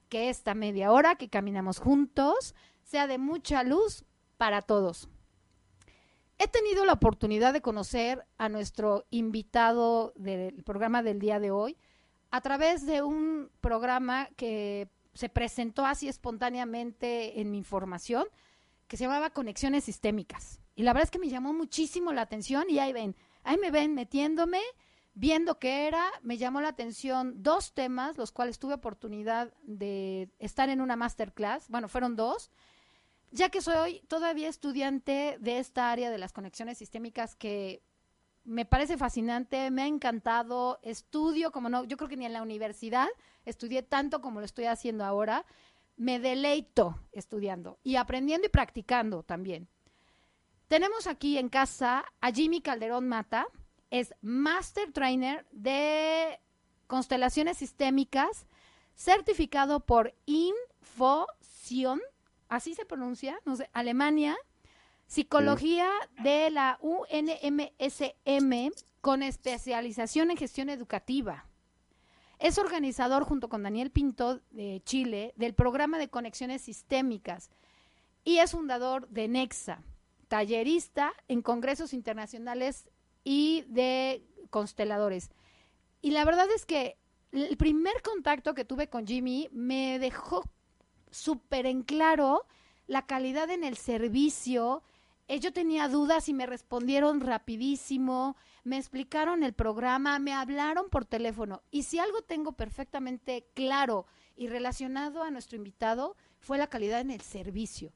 que 0.07 0.29
esta 0.29 0.55
media 0.55 0.93
hora 0.93 1.15
que 1.15 1.27
caminamos 1.27 1.79
juntos 1.79 2.55
sea 2.83 3.05
de 3.05 3.17
mucha 3.17 3.63
luz 3.63 4.05
para 4.43 4.61
todos. 4.61 5.07
He 6.37 6.49
tenido 6.49 6.83
la 6.83 6.91
oportunidad 6.91 7.53
de 7.53 7.61
conocer 7.61 8.25
a 8.37 8.49
nuestro 8.49 9.05
invitado 9.09 10.11
del 10.17 10.65
programa 10.65 11.01
del 11.01 11.19
día 11.19 11.39
de 11.39 11.49
hoy 11.49 11.77
a 12.29 12.41
través 12.41 12.85
de 12.85 13.01
un 13.03 13.49
programa 13.61 14.27
que 14.35 14.89
se 15.13 15.29
presentó 15.29 15.85
así 15.85 16.09
espontáneamente 16.09 17.39
en 17.39 17.51
mi 17.51 17.57
información, 17.57 18.25
que 18.89 18.97
se 18.97 19.05
llamaba 19.05 19.29
Conexiones 19.29 19.85
Sistémicas. 19.85 20.59
Y 20.75 20.83
la 20.83 20.91
verdad 20.91 21.05
es 21.05 21.11
que 21.11 21.19
me 21.19 21.29
llamó 21.29 21.53
muchísimo 21.53 22.11
la 22.11 22.23
atención 22.23 22.65
y 22.69 22.79
ahí 22.79 22.91
ven, 22.91 23.15
ahí 23.45 23.57
me 23.57 23.71
ven 23.71 23.95
metiéndome, 23.95 24.59
viendo 25.13 25.57
qué 25.57 25.87
era, 25.87 26.03
me 26.21 26.37
llamó 26.37 26.59
la 26.59 26.67
atención 26.67 27.41
dos 27.43 27.73
temas, 27.73 28.17
los 28.17 28.33
cuales 28.33 28.59
tuve 28.59 28.73
oportunidad 28.73 29.53
de 29.63 30.27
estar 30.37 30.67
en 30.67 30.81
una 30.81 30.97
masterclass, 30.97 31.69
bueno, 31.69 31.87
fueron 31.87 32.17
dos, 32.17 32.51
ya 33.33 33.49
que 33.49 33.61
soy 33.61 34.01
todavía 34.07 34.47
estudiante 34.47 35.37
de 35.39 35.57
esta 35.57 35.91
área 35.91 36.11
de 36.11 36.19
las 36.19 36.31
conexiones 36.31 36.77
sistémicas 36.77 37.35
que 37.35 37.81
me 38.43 38.63
parece 38.63 38.95
fascinante, 38.95 39.71
me 39.71 39.81
ha 39.81 39.87
encantado, 39.87 40.79
estudio 40.83 41.51
como 41.51 41.67
no, 41.67 41.83
yo 41.83 41.97
creo 41.97 42.09
que 42.09 42.17
ni 42.17 42.27
en 42.27 42.33
la 42.33 42.43
universidad 42.43 43.07
estudié 43.43 43.81
tanto 43.81 44.21
como 44.21 44.39
lo 44.39 44.45
estoy 44.45 44.65
haciendo 44.65 45.03
ahora, 45.03 45.45
me 45.97 46.19
deleito 46.19 46.99
estudiando 47.11 47.79
y 47.83 47.95
aprendiendo 47.95 48.45
y 48.45 48.51
practicando 48.51 49.23
también. 49.23 49.67
Tenemos 50.67 51.07
aquí 51.07 51.39
en 51.39 51.49
casa 51.49 52.05
a 52.21 52.31
Jimmy 52.31 52.61
Calderón 52.61 53.07
Mata, 53.07 53.47
es 53.89 54.13
Master 54.21 54.91
Trainer 54.91 55.47
de 55.51 56.39
constelaciones 56.85 57.57
sistémicas, 57.57 58.45
certificado 58.93 59.79
por 59.79 60.13
Infoción 60.25 61.99
así 62.55 62.75
se 62.75 62.85
pronuncia, 62.85 63.39
no 63.45 63.55
sé, 63.55 63.69
Alemania, 63.73 64.37
Psicología 65.07 65.89
de 66.23 66.49
la 66.49 66.79
UNMSM 66.81 68.71
con 69.01 69.21
especialización 69.21 70.31
en 70.31 70.37
gestión 70.37 70.69
educativa. 70.69 71.45
Es 72.39 72.57
organizador 72.57 73.23
junto 73.23 73.49
con 73.49 73.63
Daniel 73.63 73.91
Pinto 73.91 74.39
de 74.51 74.81
Chile 74.85 75.33
del 75.35 75.53
programa 75.53 75.97
de 75.97 76.09
conexiones 76.09 76.61
sistémicas 76.61 77.51
y 78.23 78.37
es 78.37 78.51
fundador 78.51 79.07
de 79.09 79.27
Nexa, 79.27 79.83
tallerista 80.27 81.13
en 81.27 81.41
congresos 81.41 81.93
internacionales 81.93 82.87
y 83.23 83.65
de 83.67 84.23
consteladores. 84.49 85.31
Y 86.01 86.11
la 86.11 86.23
verdad 86.23 86.47
es 86.55 86.65
que 86.65 86.97
el 87.31 87.57
primer 87.57 88.01
contacto 88.01 88.53
que 88.53 88.65
tuve 88.65 88.89
con 88.89 89.05
Jimmy 89.05 89.49
me 89.51 89.99
dejó 89.99 90.43
súper 91.13 91.65
en 91.65 91.83
claro 91.83 92.45
la 92.87 93.05
calidad 93.05 93.49
en 93.49 93.63
el 93.63 93.77
servicio. 93.77 94.83
Eh, 95.27 95.39
yo 95.39 95.53
tenía 95.53 95.87
dudas 95.87 96.27
y 96.27 96.33
me 96.33 96.45
respondieron 96.45 97.21
rapidísimo, 97.21 98.35
me 98.63 98.77
explicaron 98.77 99.43
el 99.43 99.53
programa, 99.53 100.19
me 100.19 100.33
hablaron 100.33 100.89
por 100.89 101.05
teléfono. 101.05 101.61
Y 101.71 101.83
si 101.83 101.99
algo 101.99 102.21
tengo 102.21 102.53
perfectamente 102.53 103.45
claro 103.53 104.05
y 104.35 104.47
relacionado 104.47 105.23
a 105.23 105.31
nuestro 105.31 105.57
invitado, 105.57 106.17
fue 106.39 106.57
la 106.57 106.67
calidad 106.67 106.99
en 106.99 107.11
el 107.11 107.21
servicio 107.21 107.93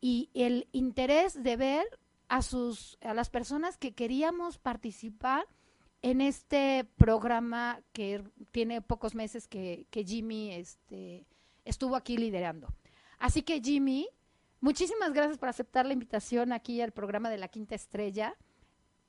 y 0.00 0.30
el 0.34 0.68
interés 0.72 1.42
de 1.42 1.56
ver 1.56 1.86
a 2.28 2.42
sus 2.42 2.98
a 3.02 3.14
las 3.14 3.30
personas 3.30 3.76
que 3.78 3.92
queríamos 3.92 4.58
participar 4.58 5.46
en 6.02 6.20
este 6.20 6.86
programa 6.96 7.80
que 7.92 8.22
tiene 8.50 8.82
pocos 8.82 9.14
meses 9.14 9.48
que, 9.48 9.86
que 9.90 10.04
Jimmy 10.04 10.52
este, 10.52 11.24
estuvo 11.64 11.96
aquí 11.96 12.16
liderando. 12.16 12.68
Así 13.18 13.42
que 13.42 13.60
Jimmy, 13.60 14.08
muchísimas 14.60 15.12
gracias 15.12 15.38
por 15.38 15.48
aceptar 15.48 15.86
la 15.86 15.92
invitación 15.92 16.52
aquí 16.52 16.80
al 16.80 16.92
programa 16.92 17.30
de 17.30 17.38
la 17.38 17.48
Quinta 17.48 17.74
Estrella. 17.74 18.34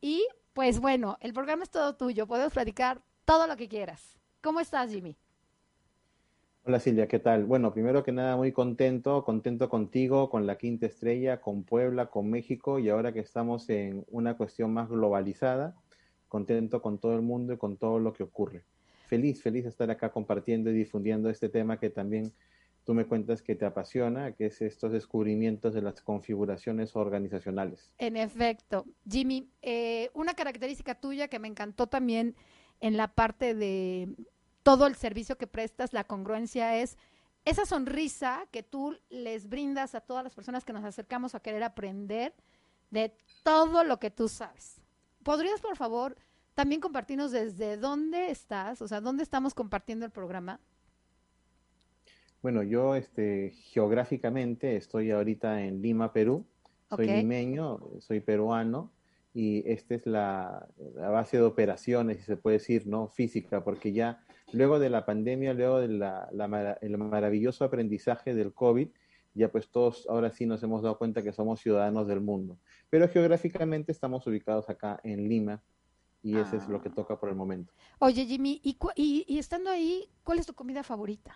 Y 0.02 0.26
pues 0.54 0.80
bueno, 0.80 1.18
el 1.22 1.34
programa 1.34 1.64
es 1.64 1.70
todo 1.70 1.96
tuyo, 1.96 2.28
podemos 2.28 2.54
platicar 2.54 3.02
todo 3.26 3.48
lo 3.48 3.58
que 3.58 3.68
quieras. 3.68 4.18
¿Cómo 4.42 4.60
estás, 4.60 4.92
Jimmy? 4.92 5.16
Hola 6.64 6.80
Silvia, 6.80 7.08
¿qué 7.08 7.20
tal? 7.20 7.46
Bueno, 7.46 7.72
primero 7.74 8.04
que 8.04 8.12
nada, 8.12 8.36
muy 8.38 8.52
contento, 8.52 9.24
contento 9.24 9.70
contigo, 9.70 10.30
con 10.32 10.48
la 10.48 10.58
Quinta 10.58 10.88
Estrella, 10.88 11.40
con 11.40 11.64
Puebla, 11.64 12.08
con 12.08 12.30
México 12.30 12.80
y 12.80 12.90
ahora 12.90 13.14
que 13.14 13.20
estamos 13.20 13.70
en 13.70 14.04
una 14.10 14.36
cuestión 14.36 14.74
más 14.74 14.90
globalizada, 14.90 15.76
contento 16.28 16.82
con 16.82 16.98
todo 16.98 17.14
el 17.14 17.22
mundo 17.22 17.54
y 17.54 17.58
con 17.58 17.78
todo 17.78 18.00
lo 18.00 18.14
que 18.14 18.24
ocurre 18.24 18.64
feliz, 19.06 19.42
feliz 19.42 19.66
estar 19.66 19.90
acá 19.90 20.12
compartiendo 20.12 20.70
y 20.70 20.74
difundiendo 20.74 21.30
este 21.30 21.50
tema 21.50 21.80
que 21.80 21.90
también 21.90 22.34
tú 22.86 22.94
me 22.94 23.06
cuentas 23.06 23.42
que 23.42 23.56
te 23.56 23.66
apasiona, 23.66 24.34
que 24.34 24.46
es 24.46 24.62
estos 24.62 24.92
descubrimientos 24.92 25.74
de 25.74 25.82
las 25.82 26.02
configuraciones 26.02 26.96
organizacionales. 26.96 27.92
En 27.98 28.16
efecto, 28.16 28.86
Jimmy, 29.10 29.50
eh, 29.62 30.12
una 30.14 30.36
característica 30.36 30.96
tuya 30.96 31.28
que 31.28 31.40
me 31.40 31.48
encantó 31.48 31.88
también 31.88 32.36
en 32.80 32.96
la 32.96 33.08
parte 33.08 33.56
de 33.56 34.16
todo 34.64 34.86
el 34.88 34.96
servicio 34.96 35.38
que 35.38 35.48
prestas, 35.48 35.94
la 35.94 36.04
congruencia 36.04 36.78
es 36.78 36.98
esa 37.44 37.66
sonrisa 37.66 38.48
que 38.52 38.64
tú 38.64 38.98
les 39.10 39.50
brindas 39.50 39.96
a 39.96 40.02
todas 40.02 40.24
las 40.24 40.36
personas 40.36 40.64
que 40.64 40.74
nos 40.74 40.84
acercamos 40.84 41.36
a 41.36 41.40
querer 41.40 41.64
aprender 41.64 42.34
de 42.92 43.16
todo 43.44 43.84
lo 43.84 44.00
que 44.00 44.12
tú 44.12 44.28
sabes. 44.28 44.82
¿Podrías, 45.24 45.60
por 45.60 45.76
favor, 45.76 46.18
también 46.54 46.82
compartirnos 46.82 47.32
desde 47.32 47.78
dónde 47.78 48.30
estás, 48.30 48.82
o 48.82 48.88
sea, 48.88 49.02
dónde 49.02 49.24
estamos 49.24 49.54
compartiendo 49.54 50.06
el 50.06 50.12
programa? 50.12 50.60
Bueno, 52.46 52.62
yo 52.62 52.94
este, 52.94 53.54
geográficamente 53.74 54.76
estoy 54.76 55.10
ahorita 55.10 55.64
en 55.64 55.82
Lima, 55.82 56.14
Perú. 56.14 56.46
Soy 56.96 57.08
limeño, 57.08 57.80
soy 58.02 58.20
peruano 58.20 58.92
y 59.34 59.68
esta 59.68 59.96
es 59.96 60.06
la, 60.06 60.68
la 60.94 61.10
base 61.10 61.38
de 61.38 61.44
operaciones, 61.44 62.18
si 62.18 62.24
se 62.26 62.38
puede 62.38 62.58
decir, 62.58 62.86
¿no? 62.86 63.08
Física, 63.08 63.64
porque 63.64 63.94
ya 63.94 64.24
luego 64.54 64.78
de 64.78 64.92
la 64.92 65.08
pandemia, 65.08 65.56
luego 65.56 65.80
del 65.80 65.98
la, 65.98 66.30
la 66.34 66.48
mara- 66.48 66.78
el 66.84 66.96
maravilloso 67.00 67.66
aprendizaje 67.66 68.36
del 68.36 68.54
COVID, 68.54 68.90
ya 69.34 69.52
pues 69.52 69.68
todos 69.72 70.06
ahora 70.08 70.30
sí 70.30 70.46
nos 70.46 70.62
hemos 70.62 70.84
dado 70.84 71.00
cuenta 71.00 71.24
que 71.24 71.34
somos 71.34 71.60
ciudadanos 71.62 72.06
del 72.08 72.22
mundo. 72.22 72.60
Pero 72.92 73.10
geográficamente 73.10 73.92
estamos 73.92 74.28
ubicados 74.28 74.70
acá 74.70 75.00
en 75.04 75.28
Lima 75.28 75.64
y 76.22 76.38
eso 76.38 76.58
es 76.58 76.68
lo 76.70 76.80
que 76.80 76.90
Ah. 76.90 76.94
toca 76.96 77.20
por 77.20 77.30
el 77.30 77.36
momento. 77.36 77.74
Oye, 77.98 78.24
Jimmy, 78.28 78.62
y, 78.64 78.76
cu- 78.76 78.92
y, 78.96 79.26
y 79.28 79.40
estando 79.40 79.72
ahí, 79.72 80.12
¿cuál 80.24 80.38
es 80.38 80.46
tu 80.46 80.54
comida 80.54 80.84
favorita? 80.84 81.34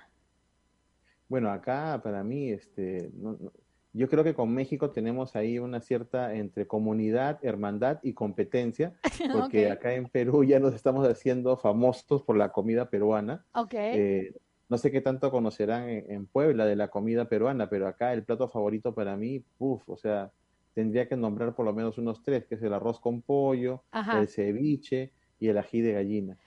Bueno, 1.29 1.51
acá 1.51 2.01
para 2.03 2.23
mí, 2.23 2.49
este, 2.51 3.11
no- 3.13 3.37
no- 3.39 3.53
yo 3.93 4.07
creo 4.09 4.23
que 4.23 4.33
con 4.33 4.53
México 4.53 4.91
tenemos 4.91 5.35
ahí 5.35 5.57
una 5.59 5.79
cierta 5.79 6.33
entre 6.35 6.67
comunidad, 6.67 7.39
hermandad 7.43 7.99
y 8.03 8.13
competencia, 8.13 8.93
porque 9.31 9.71
acá 9.71 9.93
en 9.93 10.09
Perú 10.09 10.43
ya 10.43 10.59
nos 10.59 10.73
estamos 10.75 11.07
haciendo 11.07 11.55
famosos 11.57 12.23
por 12.23 12.35
la 12.35 12.51
comida 12.51 12.89
peruana. 12.89 13.45
Ok. 13.53 13.73
Eh, 13.75 14.33
no 14.67 14.77
sé 14.77 14.91
qué 14.91 15.01
tanto 15.01 15.31
conocerán 15.31 15.89
en, 15.89 16.11
en 16.11 16.25
Puebla 16.27 16.65
de 16.65 16.75
la 16.75 16.89
comida 16.89 17.25
peruana, 17.25 17.69
pero 17.69 17.87
acá 17.87 18.13
el 18.13 18.23
plato 18.23 18.47
favorito 18.47 18.93
para 18.93 19.15
mí, 19.15 19.43
uff, 19.57 19.87
o 19.89 19.97
sea, 19.97 20.31
tendría 20.75 21.07
que 21.07 21.15
nombrar 21.17 21.55
por 21.55 21.65
lo 21.65 21.73
menos 21.73 21.97
unos 21.97 22.21
tres, 22.23 22.45
que 22.45 22.55
es 22.55 22.61
el 22.61 22.73
arroz 22.73 22.99
con 22.99 23.21
pollo, 23.23 23.83
Ajá. 23.91 24.19
el 24.19 24.27
ceviche 24.27 25.11
y 25.39 25.47
el 25.47 25.57
ají 25.57 25.81
de 25.81 25.93
gallina. 25.93 26.37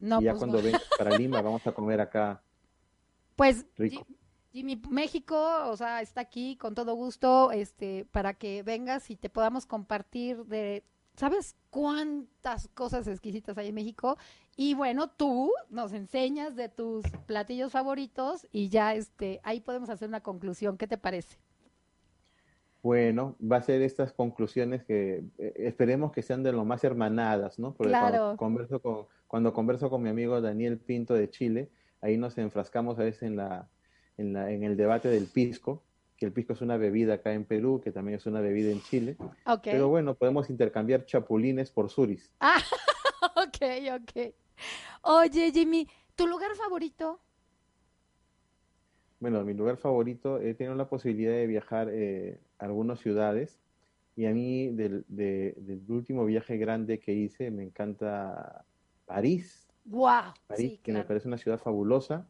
No, 0.00 0.20
y 0.20 0.24
ya 0.24 0.30
pues, 0.32 0.38
cuando 0.38 0.58
no. 0.58 0.64
vengas 0.64 0.82
para 0.96 1.16
Lima 1.16 1.42
vamos 1.42 1.66
a 1.66 1.72
comer 1.72 2.00
acá 2.00 2.42
Pues 3.36 3.66
rico. 3.76 4.06
Ji- 4.58 4.76
Jimmy, 4.76 4.82
México, 4.90 5.36
o 5.66 5.76
sea, 5.76 6.00
está 6.00 6.20
aquí 6.22 6.56
con 6.56 6.74
todo 6.74 6.94
gusto, 6.94 7.52
este, 7.52 8.06
para 8.10 8.34
que 8.34 8.62
vengas 8.62 9.10
y 9.10 9.16
te 9.16 9.30
podamos 9.30 9.66
compartir 9.66 10.44
de, 10.46 10.82
¿sabes 11.14 11.54
cuántas 11.70 12.68
cosas 12.68 13.06
exquisitas 13.06 13.56
hay 13.58 13.68
en 13.68 13.74
México? 13.74 14.16
Y 14.56 14.74
bueno, 14.74 15.08
tú 15.08 15.52
nos 15.70 15.92
enseñas 15.92 16.56
de 16.56 16.68
tus 16.68 17.04
platillos 17.26 17.70
favoritos 17.72 18.46
y 18.50 18.68
ya, 18.68 18.94
este, 18.94 19.40
ahí 19.44 19.60
podemos 19.60 19.90
hacer 19.90 20.08
una 20.08 20.20
conclusión. 20.22 20.76
¿Qué 20.76 20.86
te 20.88 20.98
parece? 20.98 21.38
Bueno, 22.82 23.36
va 23.40 23.56
a 23.56 23.62
ser 23.62 23.82
estas 23.82 24.12
conclusiones 24.12 24.84
que 24.84 25.24
eh, 25.38 25.52
esperemos 25.56 26.12
que 26.12 26.22
sean 26.22 26.42
de 26.42 26.52
lo 26.52 26.64
más 26.64 26.82
hermanadas, 26.84 27.58
¿no? 27.58 27.74
Porque 27.74 27.90
Claro. 27.90 28.36
cuando 28.36 28.36
converso 28.36 28.80
con, 28.80 29.06
cuando 29.26 29.52
converso 29.52 29.90
con 29.90 30.02
mi 30.02 30.08
amigo 30.08 30.40
Daniel 30.40 30.78
Pinto 30.78 31.14
de 31.14 31.28
Chile, 31.30 31.70
ahí 32.00 32.16
nos 32.16 32.38
enfrascamos 32.38 32.98
a 32.98 33.02
veces 33.02 33.22
en 33.24 33.36
la, 33.36 33.68
en 34.18 34.32
la, 34.34 34.50
en 34.52 34.62
el 34.64 34.76
debate 34.76 35.08
del 35.08 35.26
pisco, 35.26 35.82
que 36.16 36.26
el 36.26 36.32
pisco 36.32 36.52
es 36.52 36.60
una 36.60 36.76
bebida 36.76 37.14
acá 37.14 37.32
en 37.32 37.44
Perú, 37.44 37.80
que 37.82 37.92
también 37.92 38.18
es 38.18 38.26
una 38.26 38.40
bebida 38.40 38.70
en 38.70 38.82
Chile. 38.82 39.16
Ok. 39.46 39.62
Pero 39.64 39.88
bueno, 39.88 40.14
podemos 40.14 40.50
intercambiar 40.50 41.06
chapulines 41.06 41.70
por 41.70 41.88
suris. 41.88 42.30
Ah, 42.40 42.60
ok, 43.36 44.02
ok. 44.02 44.34
Oye, 45.02 45.50
Jimmy, 45.52 45.88
¿tu 46.14 46.26
lugar 46.26 46.54
favorito? 46.56 47.20
Bueno, 49.20 49.44
mi 49.44 49.54
lugar 49.54 49.76
favorito, 49.78 50.38
he 50.40 50.54
tenido 50.54 50.74
la 50.76 50.88
posibilidad 50.88 51.32
de 51.32 51.46
viajar 51.46 51.88
eh, 51.90 52.40
a 52.58 52.66
algunas 52.66 53.00
ciudades 53.00 53.58
y 54.14 54.26
a 54.26 54.30
mí 54.32 54.68
del, 54.68 55.04
de- 55.08 55.54
del 55.58 55.82
último 55.88 56.24
viaje 56.24 56.56
grande 56.56 57.00
que 57.00 57.12
hice 57.14 57.50
me 57.50 57.64
encanta 57.64 58.64
París. 59.06 59.68
Wow. 59.84 60.34
París, 60.46 60.72
Sí, 60.72 60.80
que 60.82 60.92
me 60.92 61.02
parece 61.04 61.26
una 61.28 61.38
ciudad 61.38 61.58
fabulosa. 61.58 62.28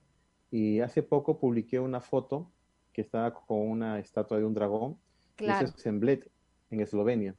Y 0.50 0.80
hace 0.80 1.02
poco 1.02 1.38
publiqué 1.38 1.78
una 1.78 2.00
foto 2.00 2.50
que 2.92 3.02
estaba 3.02 3.32
con 3.34 3.58
una 3.58 3.98
estatua 3.98 4.38
de 4.38 4.44
un 4.44 4.54
dragón. 4.54 4.98
Claro. 5.36 5.66
Eso 5.66 5.76
es 5.76 5.86
en 5.86 6.00
Bled, 6.00 6.24
en 6.70 6.80
Eslovenia. 6.80 7.34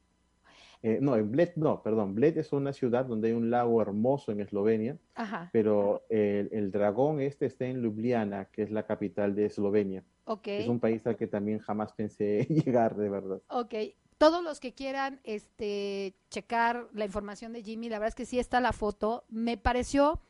Eh, 0.82 0.98
no, 1.00 1.14
en 1.16 1.30
Bled 1.30 1.50
no, 1.56 1.82
perdón. 1.82 2.14
Bled 2.14 2.38
es 2.38 2.52
una 2.52 2.72
ciudad 2.72 3.04
donde 3.04 3.28
hay 3.28 3.34
un 3.34 3.50
lago 3.50 3.82
hermoso 3.82 4.32
en 4.32 4.40
Eslovenia, 4.40 4.96
Ajá. 5.14 5.50
pero 5.52 6.04
el, 6.08 6.48
el 6.52 6.70
dragón 6.70 7.20
este 7.20 7.46
está 7.46 7.66
en 7.66 7.82
Ljubljana, 7.82 8.46
que 8.46 8.62
es 8.62 8.70
la 8.70 8.86
capital 8.86 9.34
de 9.34 9.46
Eslovenia. 9.46 10.04
Ok. 10.24 10.46
Es 10.48 10.68
un 10.68 10.80
país 10.80 11.06
al 11.06 11.16
que 11.16 11.26
también 11.26 11.58
jamás 11.58 11.92
pensé 11.92 12.46
llegar, 12.48 12.96
de 12.96 13.10
verdad. 13.10 13.42
Ok, 13.48 13.74
todos 14.16 14.42
los 14.42 14.60
que 14.60 14.72
quieran 14.72 15.20
este 15.24 16.14
checar 16.30 16.88
la 16.92 17.04
información 17.04 17.52
de 17.52 17.62
Jimmy, 17.62 17.88
la 17.88 17.98
verdad 17.98 18.08
es 18.08 18.14
que 18.14 18.26
sí 18.26 18.38
está 18.38 18.60
la 18.60 18.72
foto. 18.72 19.24
Me 19.28 19.56
pareció 19.56 20.20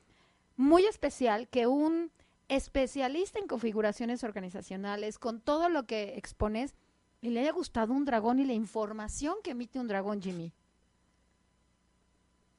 muy 0.57 0.85
especial 0.85 1.49
que 1.49 1.67
un 1.67 2.11
especialista 2.51 3.39
en 3.39 3.47
configuraciones 3.47 4.25
organizacionales, 4.25 5.19
con 5.19 5.41
todo 5.41 5.69
lo 5.69 5.87
que 5.87 6.19
expones, 6.19 6.75
y 7.23 7.31
le 7.31 7.41
haya 7.41 7.53
gustado 7.53 7.93
un 7.93 8.05
dragón 8.05 8.41
y 8.41 8.45
la 8.45 8.55
información 8.55 9.37
que 9.43 9.53
emite 9.53 9.79
un 9.79 9.87
dragón, 9.87 10.21
Jimmy. 10.21 10.53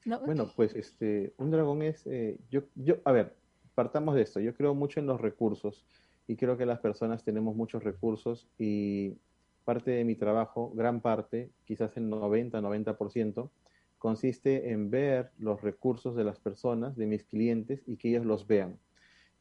¿No? 0.05 0.19
Bueno, 0.21 0.49
pues 0.55 0.73
este, 0.75 1.33
un 1.37 1.51
dragón 1.51 1.81
es, 1.81 2.07
eh, 2.07 2.39
yo, 2.49 2.61
yo, 2.75 2.95
a 3.03 3.11
ver, 3.11 3.35
partamos 3.75 4.15
de 4.15 4.21
esto. 4.21 4.39
Yo 4.39 4.55
creo 4.55 4.73
mucho 4.73 4.99
en 4.99 5.07
los 5.07 5.19
recursos 5.19 5.85
y 6.25 6.37
creo 6.37 6.57
que 6.57 6.65
las 6.65 6.79
personas 6.79 7.23
tenemos 7.23 7.55
muchos 7.55 7.83
recursos 7.83 8.47
y 8.57 9.17
parte 9.65 9.91
de 9.91 10.05
mi 10.05 10.15
trabajo, 10.15 10.71
gran 10.73 11.01
parte, 11.01 11.51
quizás 11.65 11.97
el 11.97 12.09
90, 12.09 12.61
90%, 12.61 13.49
consiste 13.97 14.71
en 14.71 14.89
ver 14.89 15.31
los 15.37 15.61
recursos 15.61 16.15
de 16.15 16.23
las 16.23 16.39
personas, 16.39 16.95
de 16.95 17.07
mis 17.07 17.23
clientes 17.25 17.83
y 17.85 17.97
que 17.97 18.09
ellos 18.09 18.25
los 18.25 18.47
vean. 18.47 18.79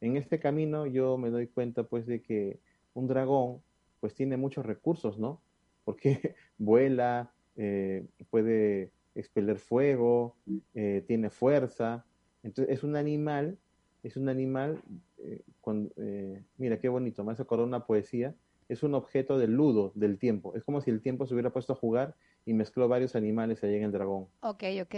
En 0.01 0.17
este 0.17 0.39
camino 0.39 0.87
yo 0.87 1.17
me 1.17 1.29
doy 1.29 1.47
cuenta 1.47 1.83
pues 1.83 2.07
de 2.07 2.21
que 2.21 2.59
un 2.93 3.07
dragón 3.07 3.61
pues 3.99 4.15
tiene 4.15 4.35
muchos 4.35 4.65
recursos, 4.65 5.19
¿no? 5.19 5.41
Porque 5.85 6.35
vuela, 6.57 7.31
eh, 7.55 8.05
puede 8.29 8.91
expeler 9.13 9.57
fuego, 9.59 10.35
eh, 10.73 11.03
tiene 11.07 11.29
fuerza. 11.29 12.03
Entonces 12.43 12.75
es 12.75 12.83
un 12.83 12.95
animal, 12.95 13.59
es 14.01 14.17
un 14.17 14.27
animal, 14.27 14.81
eh, 15.19 16.43
mira 16.57 16.79
qué 16.79 16.89
bonito, 16.89 17.23
me 17.23 17.33
hace 17.33 17.43
acordar 17.43 17.67
una 17.67 17.85
poesía, 17.85 18.35
es 18.69 18.81
un 18.81 18.95
objeto 18.95 19.37
del 19.37 19.51
ludo, 19.51 19.91
del 19.93 20.17
tiempo. 20.17 20.55
Es 20.55 20.63
como 20.63 20.81
si 20.81 20.89
el 20.89 21.01
tiempo 21.01 21.27
se 21.27 21.35
hubiera 21.35 21.51
puesto 21.51 21.73
a 21.73 21.75
jugar 21.75 22.15
y 22.45 22.53
mezcló 22.53 22.87
varios 22.87 23.15
animales 23.15 23.63
ahí 23.63 23.75
en 23.75 23.83
el 23.83 23.91
dragón. 23.91 24.27
Ok, 24.41 24.63
ok. 24.81 24.95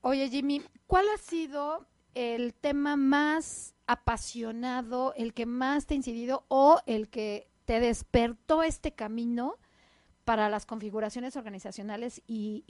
Oye, 0.00 0.28
Jimmy, 0.28 0.62
¿cuál 0.86 1.06
ha 1.14 1.18
sido 1.18 1.86
el 2.14 2.54
tema 2.54 2.96
más 2.96 3.74
apasionado, 3.86 5.14
el 5.16 5.34
que 5.34 5.46
más 5.46 5.86
te 5.86 5.94
ha 5.94 5.96
incidido 5.96 6.44
o 6.48 6.80
el 6.86 7.08
que 7.08 7.50
te 7.64 7.80
despertó 7.80 8.62
este 8.62 8.92
camino 8.92 9.56
para 10.24 10.48
las 10.48 10.66
configuraciones 10.66 11.36
organizacionales? 11.36 12.22
Y, 12.26 12.64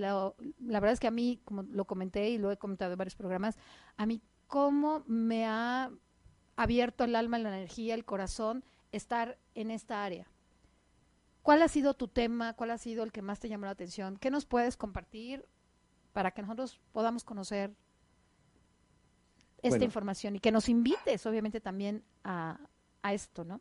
la 0.00 0.34
verdad 0.58 0.92
es 0.92 1.00
que 1.00 1.06
a 1.06 1.12
mí, 1.12 1.40
como 1.44 1.62
lo 1.62 1.84
comenté 1.84 2.30
y 2.30 2.38
lo 2.38 2.50
he 2.50 2.56
comentado 2.56 2.92
en 2.92 2.98
varios 2.98 3.16
programas, 3.16 3.56
a 3.96 4.06
mí 4.06 4.22
cómo 4.46 5.02
me 5.06 5.46
ha 5.46 5.90
abierto 6.56 7.04
el 7.04 7.16
alma, 7.16 7.38
la 7.38 7.56
energía, 7.56 7.94
el 7.94 8.04
corazón 8.04 8.64
estar 8.92 9.38
en 9.54 9.70
esta 9.70 10.04
área. 10.04 10.26
¿Cuál 11.42 11.62
ha 11.62 11.68
sido 11.68 11.94
tu 11.94 12.08
tema? 12.08 12.54
¿Cuál 12.54 12.72
ha 12.72 12.78
sido 12.78 13.04
el 13.04 13.12
que 13.12 13.22
más 13.22 13.38
te 13.38 13.48
llamó 13.48 13.66
la 13.66 13.72
atención? 13.72 14.16
¿Qué 14.16 14.30
nos 14.30 14.46
puedes 14.46 14.76
compartir 14.76 15.46
para 16.12 16.32
que 16.32 16.42
nosotros 16.42 16.80
podamos 16.92 17.22
conocer 17.22 17.76
esta 19.58 19.70
Bueno. 19.70 19.84
información 19.84 20.36
y 20.36 20.40
que 20.40 20.52
nos 20.52 20.68
invites, 20.68 21.24
obviamente, 21.26 21.60
también 21.60 22.02
a, 22.24 22.58
a 23.02 23.14
esto, 23.14 23.44
¿no? 23.44 23.60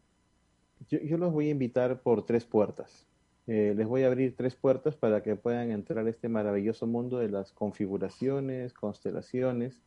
Yo, 0.90 1.00
yo 1.00 1.18
los 1.18 1.32
voy 1.32 1.48
a 1.48 1.52
invitar 1.52 2.02
por 2.02 2.26
tres 2.26 2.46
puertas. 2.46 3.08
Eh, 3.48 3.74
les 3.78 3.88
voy 3.88 4.04
a 4.04 4.08
abrir 4.08 4.36
tres 4.36 4.56
puertas 4.56 4.96
para 4.96 5.22
que 5.22 5.36
puedan 5.36 5.72
entrar 5.72 6.06
a 6.06 6.10
este 6.10 6.28
maravilloso 6.30 6.88
mundo 6.88 7.20
de 7.20 7.30
las 7.30 7.52
configuraciones, 7.52 8.74
constelaciones. 8.74 9.82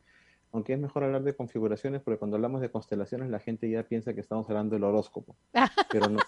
Aunque 0.51 0.73
es 0.73 0.79
mejor 0.79 1.03
hablar 1.03 1.23
de 1.23 1.35
configuraciones 1.35 2.01
porque 2.01 2.17
cuando 2.17 2.37
hablamos 2.37 2.61
de 2.61 2.71
constelaciones 2.71 3.29
la 3.29 3.39
gente 3.39 3.69
ya 3.69 3.83
piensa 3.83 4.13
que 4.15 4.21
estamos 4.21 4.49
hablando 4.49 4.75
del 4.75 4.83
horóscopo. 4.83 5.35
Pero 5.91 6.09
no, 6.09 6.19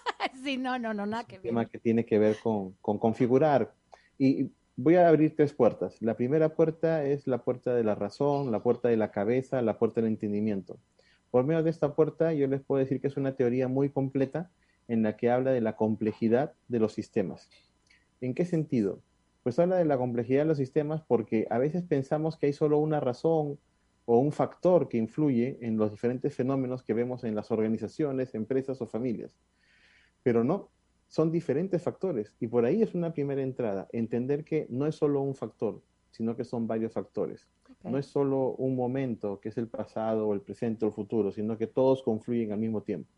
sí, 0.44 0.56
no, 0.58 0.78
no, 0.78 0.94
no, 0.94 1.06
nada 1.06 1.22
es 1.22 1.28
que 1.28 1.36
un 1.36 1.42
ver. 1.42 1.50
tema 1.50 1.66
que 1.66 1.78
tiene 1.78 2.04
que 2.04 2.18
ver 2.18 2.36
con, 2.42 2.72
con 2.80 2.98
configurar. 2.98 3.72
Y 4.18 4.50
voy 4.76 4.96
a 4.96 5.08
abrir 5.08 5.36
tres 5.36 5.52
puertas. 5.52 6.00
La 6.00 6.16
primera 6.16 6.54
puerta 6.54 7.04
es 7.04 7.26
la 7.26 7.38
puerta 7.44 7.74
de 7.74 7.84
la 7.84 7.94
razón, 7.94 8.50
la 8.50 8.62
puerta 8.62 8.88
de 8.88 8.96
la 8.96 9.10
cabeza, 9.10 9.62
la 9.62 9.78
puerta 9.78 10.00
del 10.00 10.10
entendimiento. 10.10 10.78
Por 11.30 11.44
medio 11.44 11.62
de 11.62 11.70
esta 11.70 11.94
puerta 11.94 12.32
yo 12.32 12.46
les 12.46 12.62
puedo 12.62 12.80
decir 12.80 13.00
que 13.00 13.08
es 13.08 13.16
una 13.16 13.36
teoría 13.36 13.68
muy 13.68 13.90
completa 13.90 14.50
en 14.88 15.02
la 15.02 15.16
que 15.16 15.30
habla 15.30 15.52
de 15.52 15.60
la 15.60 15.76
complejidad 15.76 16.54
de 16.68 16.78
los 16.78 16.92
sistemas. 16.92 17.48
¿En 18.20 18.34
qué 18.34 18.44
sentido? 18.44 19.00
Pues 19.42 19.58
habla 19.58 19.76
de 19.76 19.84
la 19.84 19.98
complejidad 19.98 20.42
de 20.42 20.48
los 20.48 20.58
sistemas 20.58 21.02
porque 21.02 21.46
a 21.50 21.58
veces 21.58 21.82
pensamos 21.82 22.36
que 22.36 22.46
hay 22.46 22.52
solo 22.52 22.78
una 22.78 23.00
razón 23.00 23.58
o 24.04 24.18
un 24.18 24.32
factor 24.32 24.88
que 24.88 24.98
influye 24.98 25.58
en 25.60 25.76
los 25.76 25.90
diferentes 25.90 26.34
fenómenos 26.34 26.82
que 26.82 26.94
vemos 26.94 27.24
en 27.24 27.34
las 27.34 27.50
organizaciones, 27.50 28.34
empresas 28.34 28.80
o 28.80 28.86
familias. 28.86 29.30
Pero 30.22 30.44
no, 30.44 30.70
son 31.12 31.30
diferentes 31.30 31.82
factores 31.82 32.32
y 32.40 32.46
por 32.46 32.64
ahí 32.64 32.80
es 32.80 32.94
una 32.94 33.12
primera 33.12 33.42
entrada, 33.42 33.86
entender 33.92 34.44
que 34.44 34.66
no 34.70 34.86
es 34.86 34.94
solo 34.94 35.20
un 35.20 35.34
factor, 35.34 35.82
sino 36.10 36.34
que 36.34 36.42
son 36.42 36.66
varios 36.66 36.94
factores. 36.94 37.46
No 37.84 37.98
es 37.98 38.06
solo 38.06 38.52
un 38.52 38.74
momento, 38.74 39.38
que 39.38 39.50
es 39.50 39.58
el 39.58 39.68
pasado 39.68 40.26
o 40.26 40.32
el 40.32 40.40
presente 40.40 40.86
o 40.86 40.88
el 40.88 40.94
futuro, 40.94 41.30
sino 41.30 41.58
que 41.58 41.66
todos 41.66 42.02
confluyen 42.02 42.52
al 42.52 42.60
mismo 42.60 42.82
tiempo. 42.82 43.10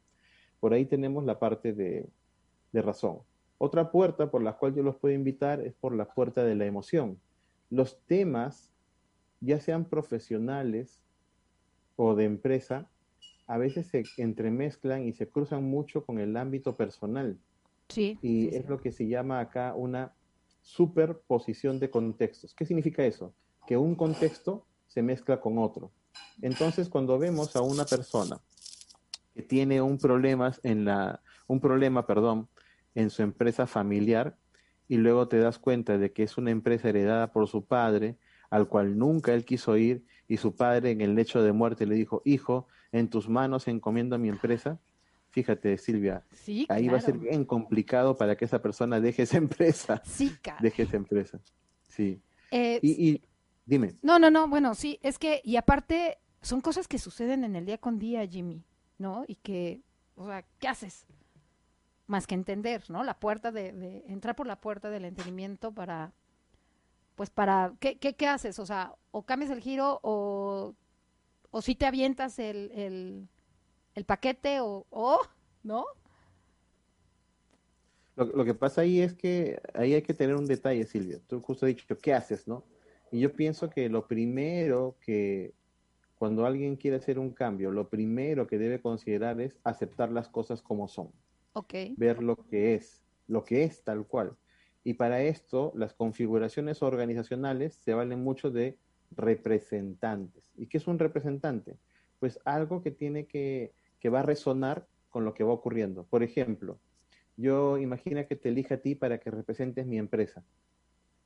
Por 0.58 0.72
ahí 0.72 0.86
tenemos 0.86 1.24
la 1.24 1.38
parte 1.38 1.72
de, 1.72 2.08
de 2.72 2.82
razón. 2.82 3.20
Otra 3.58 3.92
puerta 3.92 4.28
por 4.28 4.42
la 4.42 4.54
cual 4.54 4.74
yo 4.74 4.82
los 4.82 4.96
puedo 4.96 5.14
invitar 5.14 5.60
es 5.60 5.74
por 5.74 5.94
la 5.94 6.06
puerta 6.06 6.42
de 6.42 6.56
la 6.56 6.66
emoción. 6.66 7.20
Los 7.70 8.00
temas, 8.06 8.72
ya 9.40 9.60
sean 9.60 9.84
profesionales 9.84 11.00
o 11.94 12.16
de 12.16 12.24
empresa, 12.24 12.90
a 13.46 13.56
veces 13.56 13.86
se 13.86 14.02
entremezclan 14.16 15.04
y 15.04 15.12
se 15.12 15.28
cruzan 15.28 15.62
mucho 15.62 16.04
con 16.04 16.18
el 16.18 16.36
ámbito 16.36 16.76
personal. 16.76 17.38
Sí. 17.88 18.18
Y 18.22 18.48
sí, 18.48 18.50
es 18.52 18.62
sí. 18.62 18.68
lo 18.68 18.80
que 18.80 18.92
se 18.92 19.06
llama 19.06 19.40
acá 19.40 19.74
una 19.74 20.14
superposición 20.62 21.78
de 21.78 21.90
contextos. 21.90 22.54
¿Qué 22.54 22.64
significa 22.64 23.04
eso? 23.04 23.34
Que 23.66 23.76
un 23.76 23.94
contexto 23.94 24.66
se 24.86 25.02
mezcla 25.02 25.40
con 25.40 25.58
otro. 25.58 25.92
Entonces, 26.42 26.88
cuando 26.88 27.18
vemos 27.18 27.54
a 27.56 27.60
una 27.62 27.84
persona 27.84 28.40
que 29.34 29.42
tiene 29.42 29.82
un 29.82 29.98
problema 29.98 30.52
en 30.62 30.84
la 30.84 31.20
un 31.46 31.60
problema, 31.60 32.06
perdón, 32.06 32.48
en 32.94 33.10
su 33.10 33.22
empresa 33.22 33.66
familiar 33.66 34.38
y 34.88 34.96
luego 34.96 35.28
te 35.28 35.38
das 35.38 35.58
cuenta 35.58 35.98
de 35.98 36.12
que 36.12 36.22
es 36.22 36.38
una 36.38 36.50
empresa 36.50 36.88
heredada 36.88 37.32
por 37.32 37.48
su 37.48 37.64
padre, 37.66 38.16
al 38.50 38.68
cual 38.68 38.98
nunca 38.98 39.34
él 39.34 39.44
quiso 39.44 39.76
ir 39.76 40.04
y 40.28 40.38
su 40.38 40.54
padre 40.54 40.90
en 40.90 41.00
el 41.00 41.14
lecho 41.14 41.42
de 41.42 41.52
muerte 41.52 41.86
le 41.86 41.96
dijo, 41.96 42.22
"Hijo, 42.24 42.66
en 42.92 43.08
tus 43.08 43.28
manos 43.28 43.68
encomiendo 43.68 44.18
mi 44.18 44.28
empresa." 44.28 44.80
Fíjate, 45.34 45.76
Silvia, 45.78 46.24
Sí, 46.32 46.64
ahí 46.68 46.86
va 46.86 46.98
a 46.98 47.00
ser 47.00 47.18
bien 47.18 47.44
complicado 47.44 48.16
para 48.16 48.36
que 48.36 48.44
esa 48.44 48.62
persona 48.62 49.00
deje 49.00 49.22
esa 49.22 49.36
empresa. 49.36 50.00
Sí, 50.04 50.30
cara. 50.42 50.58
Deje 50.62 50.84
esa 50.84 50.96
empresa. 50.96 51.40
Sí. 51.88 52.22
Eh, 52.52 52.78
Y, 52.82 53.08
y 53.10 53.22
dime, 53.66 53.96
No, 54.00 54.20
no, 54.20 54.30
no, 54.30 54.46
bueno, 54.46 54.76
sí, 54.76 55.00
es 55.02 55.18
que, 55.18 55.40
y 55.42 55.56
aparte, 55.56 56.18
son 56.40 56.60
cosas 56.60 56.86
que 56.86 57.00
suceden 57.00 57.42
en 57.42 57.56
el 57.56 57.66
día 57.66 57.78
con 57.78 57.98
día, 57.98 58.24
Jimmy, 58.28 58.62
¿no? 58.98 59.24
Y 59.26 59.34
que, 59.34 59.82
o 60.14 60.24
sea, 60.28 60.44
¿qué 60.60 60.68
haces? 60.68 61.04
Más 62.06 62.28
que 62.28 62.36
entender, 62.36 62.84
¿no? 62.88 63.02
La 63.02 63.18
puerta 63.18 63.50
de, 63.50 63.72
de 63.72 64.04
entrar 64.06 64.36
por 64.36 64.46
la 64.46 64.60
puerta 64.60 64.88
del 64.88 65.04
entendimiento 65.04 65.72
para, 65.72 66.12
pues 67.16 67.28
para, 67.30 67.72
¿qué, 67.80 67.98
qué, 67.98 68.14
qué 68.14 68.28
haces? 68.28 68.60
O 68.60 68.66
sea, 68.66 68.94
o 69.10 69.24
cambias 69.24 69.50
el 69.50 69.60
giro 69.60 69.98
o, 70.04 70.76
o 71.50 71.60
si 71.60 71.74
te 71.74 71.86
avientas 71.86 72.38
el, 72.38 72.70
el, 72.72 73.28
el 73.94 74.04
paquete 74.04 74.60
o, 74.60 74.86
o, 74.90 75.20
¿no? 75.62 75.86
lo, 78.16 78.24
lo 78.26 78.44
que 78.44 78.54
pasa 78.54 78.82
ahí 78.82 79.00
es 79.00 79.14
que 79.14 79.60
ahí 79.74 79.94
hay 79.94 80.02
que 80.02 80.14
tener 80.14 80.36
un 80.36 80.46
detalle, 80.46 80.84
Silvia. 80.86 81.18
Tú 81.26 81.40
justo 81.40 81.66
has 81.66 81.74
dicho, 81.74 81.98
¿qué 81.98 82.14
haces, 82.14 82.46
no? 82.46 82.64
Y 83.10 83.20
yo 83.20 83.32
pienso 83.32 83.70
que 83.70 83.88
lo 83.88 84.06
primero 84.06 84.96
que, 85.00 85.54
cuando 86.16 86.46
alguien 86.46 86.76
quiere 86.76 86.96
hacer 86.96 87.18
un 87.18 87.30
cambio, 87.30 87.70
lo 87.70 87.88
primero 87.88 88.46
que 88.46 88.58
debe 88.58 88.80
considerar 88.80 89.40
es 89.40 89.56
aceptar 89.64 90.10
las 90.10 90.28
cosas 90.28 90.62
como 90.62 90.88
son. 90.88 91.10
Ok, 91.52 91.74
ver 91.96 92.22
lo 92.22 92.36
que 92.36 92.74
es, 92.74 93.04
lo 93.28 93.44
que 93.44 93.64
es 93.64 93.82
tal 93.84 94.06
cual. 94.06 94.36
Y 94.82 94.94
para 94.94 95.22
esto, 95.22 95.72
las 95.76 95.94
configuraciones 95.94 96.82
organizacionales 96.82 97.74
se 97.74 97.94
valen 97.94 98.22
mucho 98.22 98.50
de 98.50 98.76
representantes. 99.12 100.52
¿Y 100.56 100.66
qué 100.66 100.78
es 100.78 100.86
un 100.86 100.98
representante? 100.98 101.78
Pues 102.18 102.38
algo 102.44 102.82
que 102.82 102.90
tiene 102.90 103.26
que, 103.26 103.72
que 104.04 104.10
va 104.10 104.20
a 104.20 104.22
resonar 104.22 104.86
con 105.08 105.24
lo 105.24 105.32
que 105.32 105.44
va 105.44 105.54
ocurriendo. 105.54 106.04
Por 106.04 106.22
ejemplo, 106.22 106.78
yo 107.38 107.78
imagina 107.78 108.26
que 108.26 108.36
te 108.36 108.50
elija 108.50 108.74
a 108.74 108.78
ti 108.82 108.94
para 108.94 109.16
que 109.16 109.30
representes 109.30 109.86
mi 109.86 109.96
empresa 109.96 110.44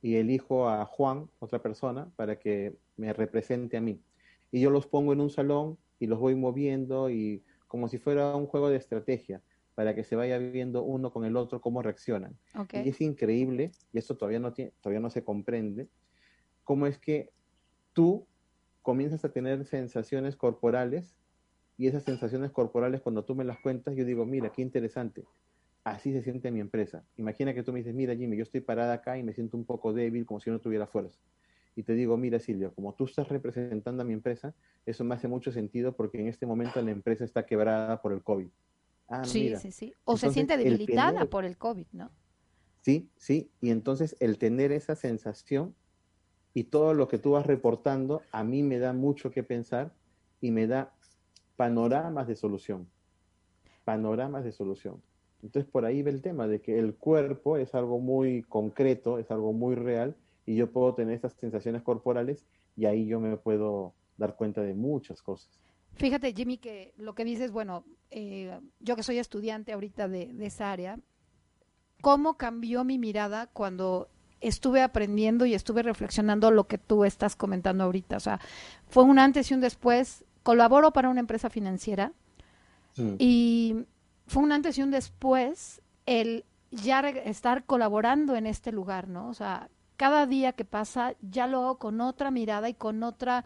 y 0.01 0.15
elijo 0.15 0.69
a 0.69 0.85
Juan, 0.85 1.29
otra 1.39 1.61
persona, 1.61 2.09
para 2.15 2.39
que 2.39 2.77
me 2.95 3.11
represente 3.11 3.75
a 3.75 3.81
mí. 3.81 4.01
Y 4.49 4.61
yo 4.61 4.69
los 4.69 4.87
pongo 4.87 5.11
en 5.11 5.19
un 5.19 5.29
salón 5.29 5.77
y 5.99 6.07
los 6.07 6.19
voy 6.19 6.35
moviendo 6.35 7.09
y 7.09 7.43
como 7.67 7.89
si 7.89 7.97
fuera 7.97 8.33
un 8.33 8.45
juego 8.45 8.69
de 8.69 8.77
estrategia 8.77 9.41
para 9.75 9.93
que 9.93 10.05
se 10.05 10.15
vaya 10.15 10.37
viendo 10.37 10.81
uno 10.83 11.11
con 11.11 11.25
el 11.25 11.35
otro 11.35 11.59
cómo 11.59 11.81
reaccionan. 11.81 12.37
ok. 12.55 12.75
Y 12.75 12.87
es 12.87 13.01
increíble, 13.01 13.71
y 13.91 13.97
esto 13.97 14.15
todavía 14.15 14.39
no, 14.39 14.53
tiene, 14.53 14.71
todavía 14.79 15.01
no 15.01 15.09
se 15.09 15.25
comprende, 15.25 15.89
cómo 16.63 16.87
es 16.87 16.97
que 16.97 17.29
tú 17.91 18.25
comienzas 18.83 19.25
a 19.25 19.33
tener 19.33 19.65
sensaciones 19.65 20.37
corporales 20.37 21.18
y 21.79 21.87
esas 21.87 22.03
sensaciones 22.03 22.51
corporales 22.51 22.99
cuando 23.01 23.23
tú 23.23 23.33
me 23.35 23.45
las 23.45 23.57
cuentas, 23.59 23.95
yo 23.95 24.03
digo, 24.03 24.25
mira, 24.25 24.51
qué 24.51 24.61
interesante, 24.61 25.23
así 25.85 26.11
se 26.11 26.21
siente 26.21 26.51
mi 26.51 26.59
empresa. 26.59 27.05
Imagina 27.15 27.53
que 27.53 27.63
tú 27.63 27.71
me 27.71 27.79
dices, 27.79 27.95
mira 27.95 28.13
Jimmy, 28.15 28.35
yo 28.35 28.43
estoy 28.43 28.59
parada 28.59 28.93
acá 28.93 29.17
y 29.17 29.23
me 29.23 29.33
siento 29.33 29.55
un 29.55 29.65
poco 29.65 29.93
débil, 29.93 30.25
como 30.25 30.41
si 30.41 30.51
no 30.51 30.59
tuviera 30.59 30.85
fuerza. 30.87 31.17
Y 31.77 31.83
te 31.83 31.93
digo, 31.93 32.17
mira 32.17 32.37
Silvia, 32.39 32.69
como 32.71 32.93
tú 32.95 33.05
estás 33.05 33.29
representando 33.29 34.03
a 34.03 34.05
mi 34.05 34.11
empresa, 34.11 34.53
eso 34.85 35.05
me 35.05 35.15
hace 35.15 35.29
mucho 35.29 35.53
sentido 35.53 35.95
porque 35.95 36.19
en 36.19 36.27
este 36.27 36.45
momento 36.45 36.81
la 36.81 36.91
empresa 36.91 37.23
está 37.23 37.45
quebrada 37.45 38.01
por 38.01 38.11
el 38.11 38.23
COVID. 38.23 38.49
Ah, 39.07 39.23
Sí, 39.25 39.43
mira. 39.43 39.59
sí, 39.59 39.71
sí. 39.71 39.93
O 40.03 40.17
se 40.17 40.29
siente 40.31 40.55
el 40.55 40.63
debilitada 40.63 41.11
tener- 41.13 41.29
por 41.29 41.45
el 41.45 41.57
COVID, 41.57 41.87
¿no? 41.93 42.11
Sí, 42.81 43.09
sí, 43.17 43.51
y 43.61 43.69
entonces 43.69 44.17
el 44.19 44.37
tener 44.37 44.73
esa 44.73 44.95
sensación 44.95 45.75
y 46.53 46.65
todo 46.65 46.93
lo 46.93 47.07
que 47.07 47.17
tú 47.19 47.31
vas 47.31 47.45
reportando, 47.45 48.21
a 48.31 48.43
mí 48.43 48.63
me 48.63 48.79
da 48.79 48.91
mucho 48.91 49.31
que 49.31 49.43
pensar 49.43 49.93
y 50.41 50.51
me 50.51 50.67
da 50.67 50.95
panoramas 51.59 52.25
de 52.25 52.37
solución. 52.37 52.87
Panoramas 53.83 54.45
de 54.45 54.53
solución. 54.53 55.01
Entonces 55.43 55.69
por 55.69 55.83
ahí 55.83 56.01
ve 56.01 56.11
el 56.11 56.21
tema 56.21 56.47
de 56.47 56.61
que 56.61 56.79
el 56.79 56.95
cuerpo 56.95 57.57
es 57.57 57.75
algo 57.75 57.99
muy 57.99 58.43
concreto, 58.43 59.19
es 59.19 59.29
algo 59.29 59.51
muy 59.51 59.75
real 59.75 60.15
y 60.45 60.55
yo 60.55 60.71
puedo 60.71 60.93
tener 60.95 61.15
esas 61.15 61.33
sensaciones 61.33 61.81
corporales 61.81 62.45
y 62.77 62.85
ahí 62.85 63.07
yo 63.07 63.19
me 63.19 63.35
puedo 63.35 63.93
dar 64.17 64.37
cuenta 64.37 64.61
de 64.61 64.73
muchas 64.73 65.21
cosas. 65.21 65.49
Fíjate, 65.95 66.31
Jimmy, 66.31 66.59
que 66.59 66.93
lo 66.95 67.13
que 67.13 67.25
dices, 67.25 67.51
bueno, 67.51 67.83
eh, 68.09 68.57
yo 68.79 68.95
que 68.95 69.03
soy 69.03 69.17
estudiante 69.17 69.73
ahorita 69.73 70.07
de, 70.07 70.27
de 70.27 70.45
esa 70.45 70.71
área, 70.71 70.97
¿cómo 71.99 72.37
cambió 72.37 72.85
mi 72.85 72.97
mirada 72.97 73.47
cuando 73.47 74.07
estuve 74.39 74.81
aprendiendo 74.81 75.45
y 75.45 75.55
estuve 75.55 75.83
reflexionando 75.83 76.51
lo 76.51 76.67
que 76.67 76.77
tú 76.77 77.03
estás 77.03 77.35
comentando 77.35 77.83
ahorita? 77.83 78.15
O 78.15 78.21
sea, 78.21 78.39
fue 78.87 79.03
un 79.03 79.19
antes 79.19 79.51
y 79.51 79.55
un 79.55 79.59
después. 79.59 80.23
Colaboro 80.43 80.91
para 80.91 81.09
una 81.09 81.19
empresa 81.19 81.49
financiera 81.49 82.13
y 83.17 83.85
fue 84.27 84.43
un 84.43 84.51
antes 84.51 84.77
y 84.77 84.81
un 84.81 84.91
después 84.91 85.81
el 86.05 86.45
ya 86.71 86.99
estar 86.99 87.65
colaborando 87.65 88.35
en 88.35 88.45
este 88.45 88.71
lugar, 88.71 89.07
¿no? 89.07 89.29
O 89.29 89.33
sea, 89.33 89.69
cada 89.97 90.25
día 90.25 90.53
que 90.53 90.65
pasa 90.65 91.15
ya 91.21 91.47
lo 91.47 91.59
hago 91.59 91.79
con 91.79 92.01
otra 92.01 92.31
mirada 92.31 92.69
y 92.69 92.73
con 92.73 93.03
otra 93.03 93.45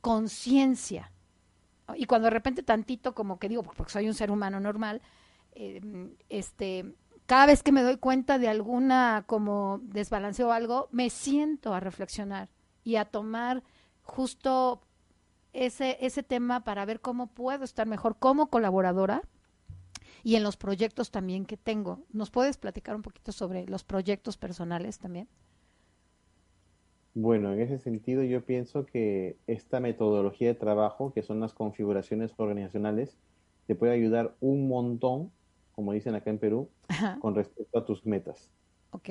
conciencia. 0.00 1.12
Y 1.96 2.06
cuando 2.06 2.26
de 2.26 2.30
repente 2.30 2.62
tantito, 2.62 3.14
como 3.14 3.38
que 3.38 3.48
digo, 3.48 3.62
porque 3.62 3.92
soy 3.92 4.08
un 4.08 4.14
ser 4.14 4.30
humano 4.30 4.60
normal, 4.60 5.02
eh, 5.52 5.80
este, 6.28 6.94
cada 7.26 7.46
vez 7.46 7.62
que 7.62 7.72
me 7.72 7.82
doy 7.82 7.98
cuenta 7.98 8.38
de 8.38 8.48
alguna 8.48 9.24
como 9.26 9.80
desbalanceo 9.82 10.48
o 10.48 10.52
algo, 10.52 10.88
me 10.92 11.10
siento 11.10 11.74
a 11.74 11.80
reflexionar 11.80 12.48
y 12.84 12.96
a 12.96 13.04
tomar 13.04 13.62
justo 14.02 14.82
ese, 15.52 15.98
ese 16.00 16.22
tema 16.22 16.64
para 16.64 16.84
ver 16.84 17.00
cómo 17.00 17.28
puedo 17.28 17.64
estar 17.64 17.86
mejor 17.86 18.18
como 18.18 18.48
colaboradora 18.50 19.22
y 20.24 20.36
en 20.36 20.42
los 20.42 20.56
proyectos 20.56 21.10
también 21.10 21.46
que 21.46 21.56
tengo. 21.56 22.06
¿Nos 22.12 22.30
puedes 22.30 22.56
platicar 22.58 22.96
un 22.96 23.02
poquito 23.02 23.32
sobre 23.32 23.66
los 23.66 23.84
proyectos 23.84 24.36
personales 24.36 24.98
también? 24.98 25.28
Bueno, 27.14 27.52
en 27.52 27.60
ese 27.60 27.78
sentido 27.78 28.22
yo 28.22 28.44
pienso 28.46 28.86
que 28.86 29.38
esta 29.46 29.80
metodología 29.80 30.48
de 30.48 30.54
trabajo, 30.54 31.12
que 31.12 31.22
son 31.22 31.40
las 31.40 31.52
configuraciones 31.54 32.32
organizacionales, 32.38 33.18
te 33.66 33.74
puede 33.74 33.92
ayudar 33.92 34.36
un 34.40 34.66
montón, 34.68 35.34
como 35.72 35.92
dicen 35.92 36.14
acá 36.14 36.30
en 36.30 36.38
Perú, 36.38 36.70
Ajá, 36.88 37.18
con 37.18 37.34
respecto 37.34 37.78
a 37.78 37.84
tus 37.84 38.06
metas. 38.06 38.50
ok, 38.92 39.10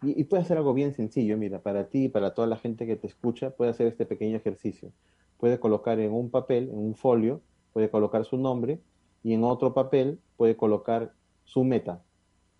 Y, 0.00 0.20
y 0.20 0.24
puede 0.24 0.42
hacer 0.42 0.56
algo 0.58 0.74
bien 0.74 0.92
sencillo, 0.92 1.36
mira, 1.38 1.62
para 1.62 1.88
ti 1.88 2.04
y 2.04 2.08
para 2.08 2.34
toda 2.34 2.46
la 2.48 2.56
gente 2.56 2.86
que 2.86 2.96
te 2.96 3.06
escucha, 3.06 3.54
puede 3.56 3.70
hacer 3.70 3.86
este 3.86 4.06
pequeño 4.06 4.36
ejercicio. 4.36 4.92
Puede 5.38 5.58
colocar 5.58 5.98
en 6.00 6.12
un 6.12 6.30
papel, 6.30 6.68
en 6.68 6.78
un 6.78 6.94
folio, 6.94 7.40
puede 7.72 7.90
colocar 7.90 8.24
su 8.24 8.36
nombre 8.36 8.80
y 9.22 9.32
en 9.34 9.44
otro 9.44 9.72
papel 9.72 10.18
puede 10.36 10.56
colocar 10.56 11.12
su 11.44 11.64
meta. 11.64 12.02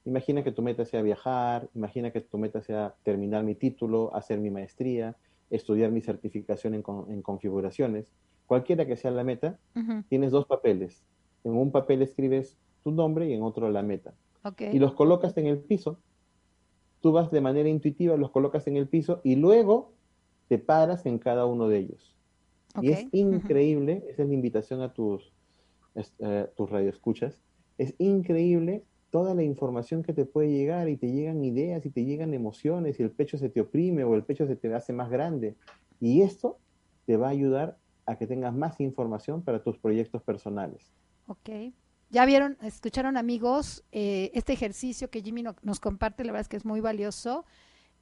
Imagina 0.05 0.43
que 0.43 0.53
tu 0.53 0.63
meta 0.63 0.85
sea 0.85 1.03
viajar, 1.03 1.69
imagina 1.75 2.11
que 2.13 2.21
tu 2.21 2.39
meta 2.39 2.63
sea 2.63 2.95
terminar 3.03 3.45
mi 3.45 3.55
título, 3.55 4.15
hacer 4.15 4.39
mi 4.41 4.51
maestría, 4.51 5.17
estudiar 5.51 5.91
mi 5.91 6.01
certificación 6.01 6.75
en, 6.75 6.83
con- 6.83 7.11
en 7.11 7.21
configuraciones. 7.21 8.13
Cualquiera 8.47 8.87
que 8.87 8.97
sea 8.97 9.11
la 9.11 9.25
meta, 9.25 9.59
tienes 10.09 10.31
dos 10.31 10.47
papeles. 10.47 11.05
En 11.45 11.57
un 11.57 11.71
papel 11.71 12.01
escribes 12.03 12.57
tu 12.85 12.91
nombre 12.93 13.29
y 13.29 13.33
en 13.35 13.43
otro 13.43 13.69
la 13.71 13.83
meta 13.83 14.15
ok, 14.45 14.63
y 14.73 14.79
los 14.79 14.95
colocas 14.95 15.37
en 15.37 15.47
el 15.47 15.59
piso. 15.59 15.99
Tú 17.01 17.13
vas 17.13 17.31
de 17.31 17.41
manera 17.41 17.69
intuitiva, 17.69 18.17
los 18.17 18.31
colocas 18.31 18.67
en 18.67 18.77
el 18.77 18.89
piso 18.89 19.21
y 19.25 19.37
luego 19.37 19.93
te 20.49 20.59
paras 20.59 21.07
en 21.07 21.19
cada 21.19 21.45
uno 21.47 21.69
de 21.69 21.79
ellos. 21.79 22.15
Y 22.83 22.91
es 22.91 23.09
increíble, 23.13 24.05
esa 24.09 24.23
es 24.23 24.29
la 24.29 24.35
invitación 24.35 24.81
a 24.83 24.93
tus, 24.93 25.33
eh, 26.21 26.47
tus 26.57 26.71
radioescuchas, 26.71 27.43
es 27.79 27.95
increíble 27.99 28.85
toda 29.11 29.35
la 29.35 29.43
información 29.43 30.03
que 30.03 30.13
te 30.13 30.27
puede 30.27 30.51
llegar 30.51 30.89
y 30.89 30.97
te 30.97 31.11
llegan 31.11 31.43
ideas 31.45 31.85
y 31.87 31.91
te 31.91 32.05
llegan 32.05 32.35
emociones 32.35 33.01
y 33.01 33.03
el 33.03 33.11
pecho 33.11 33.39
se 33.39 33.49
te 33.49 33.61
oprime 33.61 34.05
o 34.05 34.15
el 34.15 34.25
pecho 34.25 34.47
se 34.47 34.57
te 34.57 34.73
hace 34.75 34.93
más 34.93 35.11
grande. 35.11 35.57
Y 36.01 36.23
esto 36.23 36.59
te 37.07 37.17
va 37.17 37.29
a 37.29 37.31
ayudar 37.31 37.79
a 38.07 38.17
que 38.19 38.27
tengas 38.27 38.55
más 38.55 38.81
información 38.81 39.43
para 39.43 39.63
tus 39.63 39.79
proyectos 39.79 40.23
personales. 40.23 40.93
Ok. 41.27 41.73
Ya 42.11 42.25
vieron, 42.25 42.57
escucharon 42.63 43.17
amigos, 43.17 43.85
eh, 43.93 44.31
este 44.35 44.55
ejercicio 44.55 45.11
que 45.11 45.23
Jimmy 45.23 45.43
no- 45.43 45.57
nos 45.63 45.79
comparte, 45.79 46.25
la 46.25 46.33
verdad 46.33 46.43
es 46.43 46.49
que 46.49 46.57
es 46.57 46.65
muy 46.65 46.81
valioso. 46.81 47.45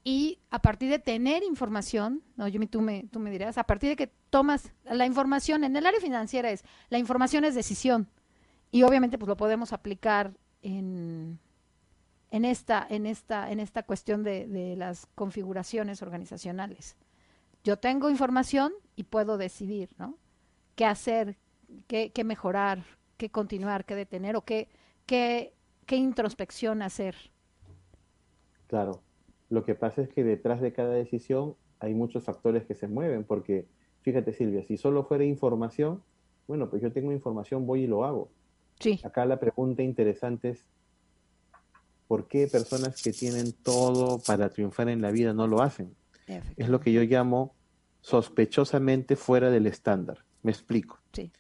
Y 0.08 0.38
a 0.50 0.62
partir 0.62 0.88
de 0.88 1.00
tener 1.00 1.42
información, 1.42 2.22
no, 2.36 2.46
Jimmy, 2.46 2.68
tú 2.68 2.80
me, 2.80 3.08
tú 3.10 3.18
me 3.18 3.28
dirás, 3.28 3.58
a 3.58 3.64
partir 3.64 3.88
de 3.88 3.96
que 3.96 4.06
tomas 4.30 4.72
la 4.84 5.04
información, 5.04 5.64
en 5.64 5.74
el 5.74 5.84
área 5.84 5.98
financiera 5.98 6.48
es, 6.48 6.62
la 6.90 6.98
información 6.98 7.44
es 7.44 7.56
decisión. 7.56 8.08
Y 8.70 8.84
obviamente 8.84 9.18
pues 9.18 9.26
lo 9.28 9.36
podemos 9.36 9.72
aplicar 9.72 10.32
en, 10.62 11.40
en, 12.30 12.44
esta, 12.44 12.86
en, 12.88 13.04
esta, 13.04 13.50
en 13.50 13.58
esta 13.58 13.82
cuestión 13.82 14.22
de, 14.22 14.46
de 14.46 14.76
las 14.76 15.06
configuraciones 15.16 16.02
organizacionales. 16.02 16.96
Yo 17.64 17.76
tengo 17.76 18.08
información 18.08 18.74
y 18.94 19.02
puedo 19.02 19.38
decidir, 19.38 19.90
¿no? 19.98 20.16
¿Qué 20.76 20.84
hacer, 20.84 21.36
qué, 21.88 22.12
qué 22.12 22.22
mejorar, 22.22 22.84
qué 23.16 23.28
continuar, 23.30 23.84
qué 23.84 23.96
detener 23.96 24.36
o 24.36 24.42
qué, 24.42 24.68
qué, 25.04 25.52
qué 25.84 25.96
introspección 25.96 26.82
hacer? 26.82 27.16
Claro, 28.68 29.02
lo 29.48 29.64
que 29.64 29.74
pasa 29.74 30.02
es 30.02 30.08
que 30.08 30.24
detrás 30.24 30.60
de 30.60 30.72
cada 30.72 30.94
decisión 30.94 31.54
hay 31.78 31.94
muchos 31.94 32.24
factores 32.24 32.64
que 32.64 32.74
se 32.74 32.88
mueven, 32.88 33.24
porque 33.24 33.66
fíjate 34.02 34.32
Silvia, 34.32 34.62
si 34.64 34.76
solo 34.76 35.04
fuera 35.04 35.24
información, 35.24 36.02
bueno, 36.46 36.70
pues 36.70 36.82
yo 36.82 36.92
tengo 36.92 37.12
información, 37.12 37.66
voy 37.66 37.82
y 37.82 37.86
lo 37.86 38.04
hago. 38.04 38.30
Sí, 38.80 39.00
Acá 39.04 39.24
la 39.24 39.40
pregunta 39.40 39.82
interesante 39.82 40.50
es, 40.50 40.64
¿por 42.08 42.28
qué 42.28 42.46
personas 42.46 43.02
que 43.02 43.12
tienen 43.12 43.52
todo 43.52 44.20
para 44.26 44.50
triunfar 44.50 44.88
en 44.88 45.00
la 45.00 45.10
vida 45.10 45.32
no 45.32 45.46
lo 45.46 45.62
hacen? 45.62 45.94
Es 46.56 46.68
lo 46.68 46.80
que 46.80 46.92
yo 46.92 47.02
llamo 47.02 47.54
sospechosamente 48.00 49.16
fuera 49.16 49.50
del 49.50 49.66
estándar. 49.66 50.24
Me 50.42 50.50
explico. 50.50 50.98
Sí. 51.12 51.30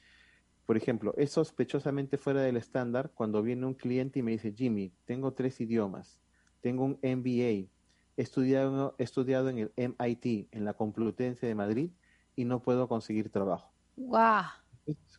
Por 0.64 0.76
ejemplo, 0.76 1.14
es 1.16 1.30
sospechosamente 1.30 2.18
fuera 2.18 2.42
del 2.42 2.56
estándar 2.56 3.12
cuando 3.14 3.42
viene 3.42 3.66
un 3.66 3.74
cliente 3.74 4.18
y 4.18 4.22
me 4.22 4.32
dice, 4.32 4.52
Jimmy, 4.52 4.92
tengo 5.04 5.32
tres 5.32 5.60
idiomas, 5.60 6.20
tengo 6.60 6.84
un 6.84 6.98
MBA, 7.02 7.68
estudiado, 8.16 8.94
estudiado 8.98 9.48
en 9.48 9.58
el 9.58 9.72
MIT, 9.76 10.48
en 10.52 10.64
la 10.64 10.74
Complutense 10.74 11.46
de 11.46 11.54
Madrid, 11.54 11.90
y 12.34 12.44
no 12.44 12.60
puedo 12.62 12.88
conseguir 12.88 13.30
trabajo. 13.30 13.72
¡Guau! 13.96 14.44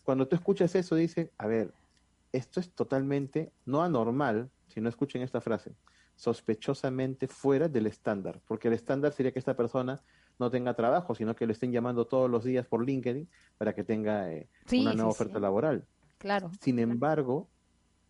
Cuando 0.03 0.27
tú 0.27 0.35
escuchas 0.35 0.75
eso, 0.75 0.95
dice, 0.95 1.33
a 1.37 1.47
ver, 1.47 1.73
esto 2.31 2.59
es 2.59 2.71
totalmente 2.73 3.51
no 3.65 3.83
anormal, 3.83 4.49
si 4.67 4.81
no 4.81 4.89
escuchen 4.89 5.21
esta 5.21 5.41
frase, 5.41 5.75
sospechosamente 6.15 7.27
fuera 7.27 7.67
del 7.67 7.87
estándar, 7.87 8.41
porque 8.47 8.67
el 8.69 8.73
estándar 8.73 9.13
sería 9.13 9.31
que 9.31 9.39
esta 9.39 9.55
persona 9.55 10.01
no 10.39 10.49
tenga 10.51 10.73
trabajo, 10.75 11.15
sino 11.15 11.35
que 11.35 11.47
le 11.47 11.53
estén 11.53 11.71
llamando 11.71 12.05
todos 12.05 12.29
los 12.29 12.43
días 12.43 12.65
por 12.65 12.85
LinkedIn 12.85 13.27
para 13.57 13.73
que 13.73 13.83
tenga 13.83 14.31
eh, 14.31 14.47
Sí, 14.65 14.81
una 14.81 14.93
nueva 14.93 15.11
sí. 15.11 15.15
oferta 15.15 15.39
laboral. 15.39 15.85
Claro. 16.17 16.51
Sin 16.61 16.79
embargo, 16.79 17.49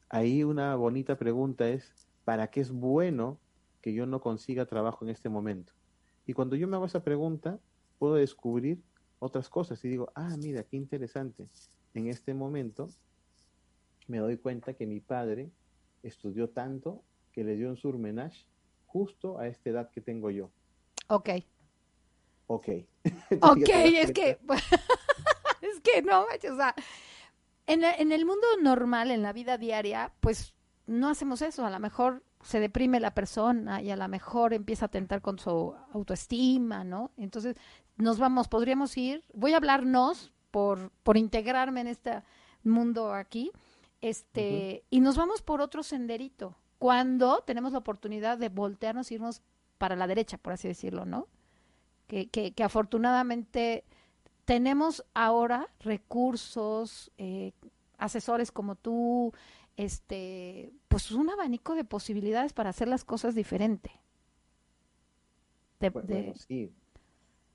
ahí 0.10 0.44
una 0.44 0.76
bonita 0.76 1.18
pregunta 1.18 1.68
es, 1.70 1.94
¿para 2.26 2.48
qué 2.48 2.62
es 2.62 2.72
bueno 2.72 3.40
que 3.82 3.94
yo 3.94 4.06
no 4.06 4.22
consiga 4.22 4.66
trabajo 4.66 5.06
en 5.06 5.12
este 5.12 5.30
momento? 5.30 5.74
Y 6.26 6.34
cuando 6.34 6.56
yo 6.56 6.68
me 6.68 6.76
hago 6.76 6.86
esa 6.86 7.04
pregunta, 7.04 7.60
puedo 8.00 8.16
descubrir 8.16 8.82
otras 9.20 9.50
cosas 9.50 9.84
y 9.84 9.90
digo, 9.90 10.12
ah, 10.16 10.36
mira, 10.38 10.64
qué 10.64 10.78
interesante. 10.78 11.48
En 11.94 12.08
este 12.08 12.34
momento 12.34 12.90
me 14.08 14.20
doy 14.20 14.38
cuenta 14.38 14.74
que 14.74 14.86
mi 14.86 15.00
padre 15.00 15.50
estudió 16.04 16.50
tanto 16.50 17.04
que 17.32 17.44
le 17.44 17.56
dio 17.56 17.70
un 17.70 17.78
surmenage 17.78 18.46
justo 18.86 19.40
a 19.40 19.48
esta 19.48 19.70
edad 19.70 19.90
que 19.92 20.02
tengo 20.02 20.30
yo. 20.32 20.50
Ok. 21.08 21.30
Ok. 22.48 22.68
Ok, 23.42 23.70
es 23.70 24.12
que, 24.12 24.40
es 25.62 25.80
que 25.82 26.02
no, 26.02 26.24
o 26.24 26.56
sea, 26.56 26.74
en, 27.66 27.84
en 27.84 28.12
el 28.12 28.26
mundo 28.26 28.48
normal, 28.62 29.12
en 29.12 29.22
la 29.22 29.34
vida 29.34 29.58
diaria, 29.58 30.14
pues 30.22 30.54
no 30.86 31.10
hacemos 31.10 31.42
eso. 31.42 31.66
A 31.66 31.70
lo 31.70 31.80
mejor 31.80 32.24
se 32.44 32.60
deprime 32.60 33.00
la 33.00 33.14
persona 33.14 33.82
y 33.82 33.90
a 33.90 33.96
lo 33.96 34.08
mejor 34.08 34.54
empieza 34.54 34.86
a 34.86 34.90
tentar 34.90 35.22
con 35.22 35.40
su 35.40 35.76
autoestima, 35.94 36.84
¿no? 36.84 37.12
Entonces, 37.18 37.58
nos 37.98 38.20
vamos, 38.20 38.48
podríamos 38.48 38.96
ir, 38.98 39.24
voy 39.34 39.54
a 39.54 39.58
hablarnos 39.58 40.32
por, 40.52 40.92
por 41.04 41.18
integrarme 41.18 41.82
en 41.82 41.88
este 41.88 42.22
mundo 42.64 43.14
aquí, 43.14 43.52
este, 44.02 44.84
y 44.90 45.00
nos 45.02 45.18
vamos 45.18 45.42
por 45.42 45.62
otro 45.62 45.84
senderito, 45.84 46.56
cuando 46.78 47.44
tenemos 47.46 47.72
la 47.72 47.80
oportunidad 47.80 48.38
de 48.38 48.50
voltearnos, 48.50 49.12
irnos 49.12 49.42
para 49.78 49.96
la 49.96 50.08
derecha, 50.08 50.38
por 50.38 50.54
así 50.54 50.68
decirlo, 50.68 51.06
¿no? 51.06 51.28
que, 52.08 52.30
que, 52.30 52.54
que 52.54 52.64
afortunadamente 52.64 53.84
tenemos 54.46 55.06
ahora 55.14 55.70
recursos, 55.82 57.12
eh, 57.18 57.52
asesores 57.98 58.52
como 58.52 58.76
tú, 58.76 59.34
este, 59.78 60.74
pues 60.88 61.12
un 61.12 61.30
abanico 61.30 61.76
de 61.76 61.86
posibilidades 61.86 62.52
para 62.54 62.72
hacer 62.72 62.88
las 62.88 63.06
cosas 63.06 63.36
diferente. 63.36 63.92
De- 65.80 65.92
Bu- 65.94 66.02
de- 66.04 66.14
Bueno, 66.16 66.34
sí, 66.36 66.72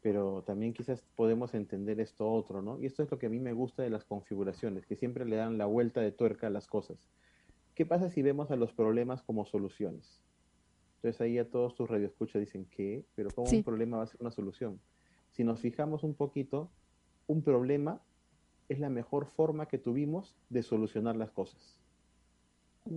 pero 0.01 0.43
también 0.47 0.73
quizás 0.73 1.03
podemos 1.17 1.53
entender 1.55 2.01
esto 2.01 2.31
otro, 2.31 2.63
¿no? 2.63 2.81
Y 2.81 2.87
esto 2.87 3.03
es 3.03 3.11
lo 3.11 3.19
que 3.19 3.27
a 3.27 3.31
mí 3.31 3.41
me 3.41 3.53
gusta 3.53 3.83
de 3.83 3.91
las 3.91 4.05
configuraciones, 4.05 4.87
que 4.87 4.97
siempre 4.97 5.25
le 5.25 5.37
dan 5.37 5.59
la 5.59 5.67
vuelta 5.67 6.01
de 6.01 6.13
tuerca 6.13 6.47
a 6.47 6.51
las 6.51 6.67
cosas. 6.69 7.09
¿Qué 7.75 7.85
pasa 7.87 8.09
si 8.11 8.23
vemos 8.23 8.51
a 8.51 8.57
los 8.57 8.73
problemas 8.73 9.23
como 9.23 9.45
soluciones? 9.45 10.23
Entonces 10.97 11.21
ahí 11.21 11.39
a 11.39 11.51
todos 11.51 11.75
tus 11.75 11.91
radioescuchas 11.91 12.39
dicen, 12.41 12.67
¿qué? 12.71 13.05
Pero 13.17 13.31
¿cómo 13.35 13.49
Sí. 13.49 13.57
un 13.59 13.65
problema 13.65 13.97
va 13.97 14.05
a 14.05 14.07
ser 14.07 14.21
una 14.21 14.31
solución? 14.31 14.79
Si 15.31 15.43
nos 15.43 15.59
fijamos 15.61 16.05
un 16.05 16.15
poquito, 16.15 16.71
un 17.27 17.43
problema 17.43 18.01
es 18.69 18.79
la 18.79 18.91
mejor 18.91 19.27
forma 19.27 19.67
que 19.67 19.79
tuvimos 19.79 20.37
de 20.51 20.63
solucionar 20.63 21.17
las 21.17 21.33
cosas. 21.33 21.81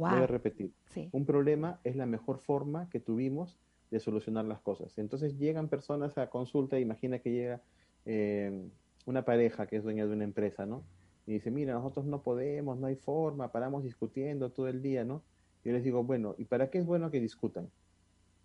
Voy 0.03 0.21
a 0.21 0.27
Wow, 0.27 0.27
repetir. 0.27 0.73
sí, 0.85 1.11
Un 1.11 1.25
problema 1.25 1.79
es 1.83 1.95
la 1.95 2.05
mejor 2.05 2.39
forma 2.39 2.89
que 2.89 2.99
tuvimos 2.99 3.59
de 3.91 3.99
solucionar 3.99 4.45
las 4.45 4.61
cosas. 4.61 4.97
Entonces 4.97 5.37
llegan 5.37 5.69
personas 5.69 6.17
a 6.17 6.29
consulta, 6.29 6.79
imagina 6.79 7.19
que 7.19 7.31
llega 7.31 7.63
eh, 8.05 8.69
una 9.05 9.25
pareja 9.25 9.67
que 9.67 9.77
es 9.77 9.83
dueña 9.83 10.05
de 10.05 10.13
una 10.13 10.23
empresa, 10.23 10.65
¿no? 10.65 10.87
Y 11.25 11.33
dice, 11.33 11.51
mira, 11.51 11.73
nosotros 11.73 12.05
no 12.05 12.21
podemos, 12.23 12.77
no 12.79 12.87
hay 12.87 12.95
forma, 12.95 13.51
paramos 13.51 13.83
discutiendo 13.83 14.51
todo 14.53 14.67
el 14.67 14.81
día, 14.81 15.05
¿no? 15.05 15.25
Yo 15.63 15.71
les 15.71 15.83
digo, 15.83 16.03
bueno, 16.03 16.35
¿y 16.37 16.45
para 16.45 16.69
qué 16.69 16.79
es 16.79 16.85
bueno 16.85 17.09
que 17.11 17.19
discutan? 17.19 17.71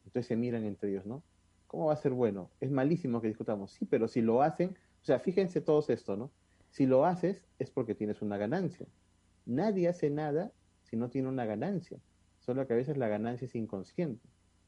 Entonces 0.04 0.26
se 0.28 0.36
miran 0.36 0.64
entre 0.64 0.90
ellos, 0.90 1.06
¿no? 1.06 1.24
¿Cómo 1.66 1.86
va 1.86 1.92
a 1.94 1.96
ser 1.96 2.12
bueno? 2.12 2.54
Es 2.60 2.70
malísimo 2.70 3.20
que 3.20 3.28
discutamos. 3.28 3.72
Sí, 3.72 3.84
pero 3.86 4.08
si 4.08 4.22
lo 4.22 4.42
hacen, 4.42 4.70
o 5.02 5.04
sea, 5.04 5.18
fíjense 5.20 5.60
todos 5.60 5.90
esto, 5.90 6.16
¿no? 6.16 6.32
Si 6.70 6.86
lo 6.86 7.04
haces 7.04 7.48
es 7.58 7.70
porque 7.70 7.94
tienes 7.94 8.22
una 8.22 8.36
ganancia. 8.38 8.88
Nadie 9.44 9.88
hace 9.88 10.10
nada 10.10 10.54
si 10.90 10.96
no 10.96 11.08
tiene 11.08 11.28
una 11.28 11.44
ganancia. 11.44 11.98
Solo 12.40 12.66
que 12.66 12.72
a 12.72 12.76
veces 12.76 12.96
la 12.96 13.08
ganancia 13.08 13.46
es 13.46 13.54
inconsciente. 13.54 14.26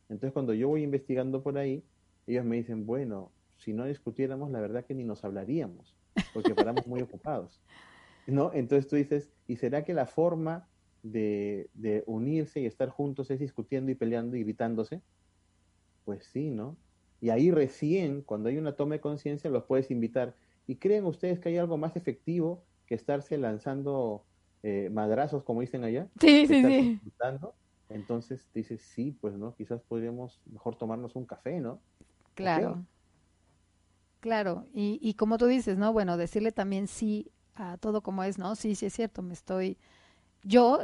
Entonces 0.08 0.32
cuando 0.32 0.54
yo 0.54 0.68
voy 0.68 0.82
investigando 0.82 1.42
por 1.42 1.58
ahí, 1.58 1.84
ellos 2.26 2.44
me 2.44 2.56
dicen, 2.56 2.86
bueno, 2.86 3.32
si 3.56 3.72
no 3.72 3.86
discutiéramos, 3.86 4.50
la 4.50 4.60
verdad 4.60 4.84
que 4.84 4.94
ni 4.94 5.04
nos 5.04 5.24
hablaríamos, 5.24 5.96
porque 6.32 6.54
paramos 6.54 6.86
muy 6.86 7.02
ocupados. 7.02 7.60
¿No? 8.26 8.52
Entonces 8.54 8.88
tú 8.88 8.96
dices, 8.96 9.32
¿y 9.48 9.56
será 9.56 9.84
que 9.84 9.94
la 9.94 10.06
forma 10.06 10.68
de, 11.02 11.68
unirse 12.06 12.60
y 12.60 12.66
estar 12.66 12.88
juntos 12.88 13.30
es 13.30 13.40
discutiendo 13.40 13.90
y 13.90 13.96
peleando 13.96 14.36
y 14.36 14.44
gritándose? 14.44 15.02
Pues 16.04 16.24
sí, 16.26 16.50
¿no? 16.50 16.76
Y 17.20 17.30
ahí 17.30 17.50
recién, 17.50 18.22
cuando 18.22 18.48
hay 18.48 18.58
una 18.58 18.76
toma 18.76 18.96
de 18.96 19.00
conciencia, 19.00 19.50
los 19.50 19.64
puedes 19.64 19.90
invitar. 19.90 20.36
¿Y 20.66 20.76
creen 20.76 21.04
ustedes 21.04 21.40
que 21.40 21.48
hay 21.48 21.56
algo 21.56 21.78
más 21.78 21.96
efectivo 21.96 22.64
que 22.86 22.94
estarse 22.94 23.38
lanzando 23.38 24.24
eh, 24.62 24.90
madrazos, 24.90 25.42
como 25.44 25.60
dicen 25.60 25.84
allá? 25.84 26.08
sí, 26.20 26.46
sí, 26.46 26.62
sí? 26.62 27.00
Entonces 27.88 28.48
dices, 28.54 28.80
sí, 28.80 29.16
pues 29.20 29.34
no, 29.34 29.54
quizás 29.54 29.82
podríamos 29.82 30.40
mejor 30.46 30.76
tomarnos 30.76 31.14
un 31.14 31.26
café, 31.26 31.60
¿no? 31.60 31.80
claro, 32.34 32.82
claro. 34.20 34.66
Y, 34.72 34.98
y 35.02 35.14
como 35.14 35.36
tú 35.36 35.46
dices, 35.46 35.76
¿no? 35.76 35.92
Bueno, 35.92 36.16
decirle 36.16 36.52
también 36.52 36.86
sí 36.88 37.30
a 37.54 37.76
todo 37.76 38.02
como 38.02 38.24
es, 38.24 38.38
¿no? 38.38 38.54
Sí, 38.56 38.74
sí 38.74 38.86
es 38.86 38.94
cierto, 38.94 39.22
me 39.22 39.34
estoy, 39.34 39.76
yo 40.42 40.80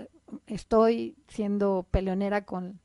estoy 0.46 1.16
siendo 1.28 1.86
peleonera 1.90 2.44
con, 2.44 2.80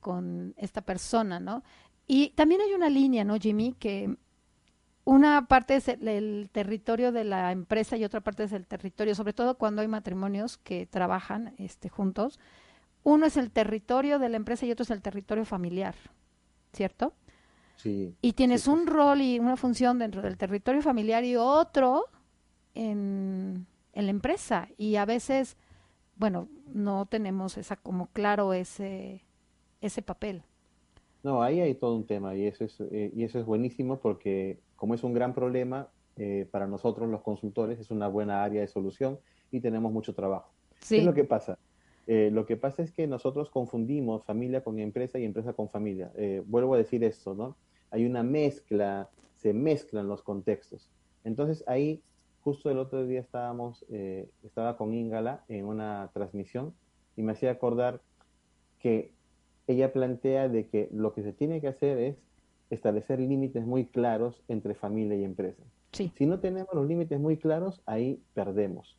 con 0.00 0.54
esta 0.56 0.82
persona, 0.82 1.40
¿no? 1.40 1.64
Y 2.06 2.30
también 2.30 2.60
hay 2.60 2.72
una 2.72 2.88
línea, 2.88 3.24
¿no, 3.24 3.36
Jimmy? 3.36 3.72
Que 3.72 4.16
una 5.06 5.46
parte 5.46 5.76
es 5.76 5.86
el, 5.86 6.08
el 6.08 6.50
territorio 6.50 7.12
de 7.12 7.22
la 7.22 7.52
empresa 7.52 7.96
y 7.96 8.04
otra 8.04 8.20
parte 8.20 8.42
es 8.42 8.52
el 8.52 8.66
territorio, 8.66 9.14
sobre 9.14 9.32
todo 9.32 9.56
cuando 9.56 9.80
hay 9.80 9.86
matrimonios 9.86 10.58
que 10.58 10.84
trabajan 10.84 11.54
este, 11.58 11.88
juntos. 11.88 12.40
Uno 13.04 13.24
es 13.24 13.36
el 13.36 13.52
territorio 13.52 14.18
de 14.18 14.28
la 14.28 14.36
empresa 14.36 14.66
y 14.66 14.72
otro 14.72 14.82
es 14.82 14.90
el 14.90 15.02
territorio 15.02 15.44
familiar, 15.44 15.94
¿cierto? 16.72 17.12
Sí. 17.76 18.16
Y 18.20 18.32
tienes 18.32 18.62
sí, 18.62 18.64
sí, 18.64 18.70
un 18.72 18.88
rol 18.88 19.20
y 19.20 19.38
una 19.38 19.56
función 19.56 20.00
dentro 20.00 20.22
del 20.22 20.36
territorio 20.36 20.82
familiar 20.82 21.22
y 21.22 21.36
otro 21.36 22.06
en, 22.74 23.64
en 23.92 24.04
la 24.06 24.10
empresa. 24.10 24.68
Y 24.76 24.96
a 24.96 25.04
veces, 25.04 25.56
bueno, 26.16 26.48
no 26.66 27.06
tenemos 27.06 27.58
esa 27.58 27.76
como 27.76 28.08
claro 28.08 28.54
ese, 28.54 29.24
ese 29.80 30.02
papel. 30.02 30.42
No, 31.22 31.44
ahí 31.44 31.60
hay 31.60 31.76
todo 31.76 31.94
un 31.94 32.06
tema 32.06 32.34
y 32.34 32.46
eso 32.46 32.64
es, 32.64 32.80
eh, 32.80 33.12
y 33.14 33.22
eso 33.22 33.38
es 33.38 33.46
buenísimo 33.46 34.00
porque 34.00 34.58
como 34.76 34.94
es 34.94 35.02
un 35.02 35.12
gran 35.12 35.34
problema, 35.34 35.88
eh, 36.16 36.46
para 36.50 36.66
nosotros 36.66 37.08
los 37.10 37.22
consultores 37.22 37.78
es 37.78 37.90
una 37.90 38.08
buena 38.08 38.42
área 38.42 38.60
de 38.60 38.68
solución 38.68 39.18
y 39.50 39.60
tenemos 39.60 39.92
mucho 39.92 40.14
trabajo. 40.14 40.52
¿Qué 40.80 40.86
Sí, 40.86 40.96
es 40.98 41.04
lo 41.04 41.14
que 41.14 41.24
pasa? 41.24 41.58
Eh, 42.06 42.30
lo 42.32 42.46
que 42.46 42.56
pasa 42.56 42.82
es 42.82 42.92
que 42.92 43.06
nosotros 43.06 43.50
confundimos 43.50 44.24
familia 44.24 44.62
con 44.62 44.78
empresa 44.78 45.18
y 45.18 45.24
empresa 45.24 45.54
con 45.54 45.68
familia. 45.68 46.12
Eh, 46.16 46.42
vuelvo 46.46 46.74
a 46.74 46.78
decir 46.78 47.02
esto, 47.02 47.34
¿no? 47.34 47.56
Hay 47.90 48.06
una 48.06 48.22
mezcla, 48.22 49.10
se 49.34 49.52
mezclan 49.52 50.06
los 50.06 50.22
contextos. 50.22 50.88
Entonces 51.24 51.64
ahí, 51.66 52.02
justo 52.42 52.70
el 52.70 52.78
otro 52.78 53.04
día 53.06 53.20
estábamos, 53.20 53.84
eh, 53.90 54.28
estaba 54.44 54.76
con 54.76 54.94
Ingala 54.94 55.44
en 55.48 55.64
una 55.64 56.10
transmisión 56.14 56.74
y 57.16 57.22
me 57.22 57.32
hacía 57.32 57.50
acordar 57.50 58.00
que 58.78 59.12
ella 59.66 59.92
plantea 59.92 60.48
de 60.48 60.68
que 60.68 60.88
lo 60.92 61.12
que 61.12 61.24
se 61.24 61.32
tiene 61.32 61.60
que 61.60 61.66
hacer 61.66 61.98
es 61.98 62.16
establecer 62.70 63.20
límites 63.20 63.64
muy 63.64 63.86
claros 63.86 64.42
entre 64.48 64.74
familia 64.74 65.16
y 65.16 65.24
empresa. 65.24 65.62
sí. 65.92 66.12
Si 66.16 66.26
no 66.26 66.40
tenemos 66.40 66.74
los 66.74 66.86
límites 66.86 67.18
muy 67.18 67.36
claros, 67.36 67.80
ahí 67.86 68.20
perdemos. 68.34 68.96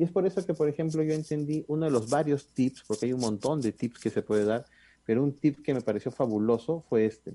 Y 0.00 0.04
es 0.04 0.10
por 0.10 0.26
eso 0.26 0.44
que, 0.46 0.54
por 0.54 0.66
ejemplo, 0.68 1.02
yo 1.02 1.12
entendí 1.12 1.64
uno 1.68 1.84
de 1.84 1.90
los 1.90 2.08
varios 2.08 2.46
tips, 2.54 2.84
porque 2.88 3.04
hay 3.04 3.12
un 3.12 3.20
montón 3.20 3.60
de 3.60 3.72
tips 3.72 4.00
que 4.00 4.08
se 4.08 4.22
puede 4.22 4.46
dar, 4.46 4.64
pero 5.04 5.22
un 5.22 5.34
tip 5.34 5.62
que 5.62 5.74
me 5.74 5.82
pareció 5.82 6.10
fabuloso 6.10 6.84
fue 6.88 7.04
este. 7.04 7.34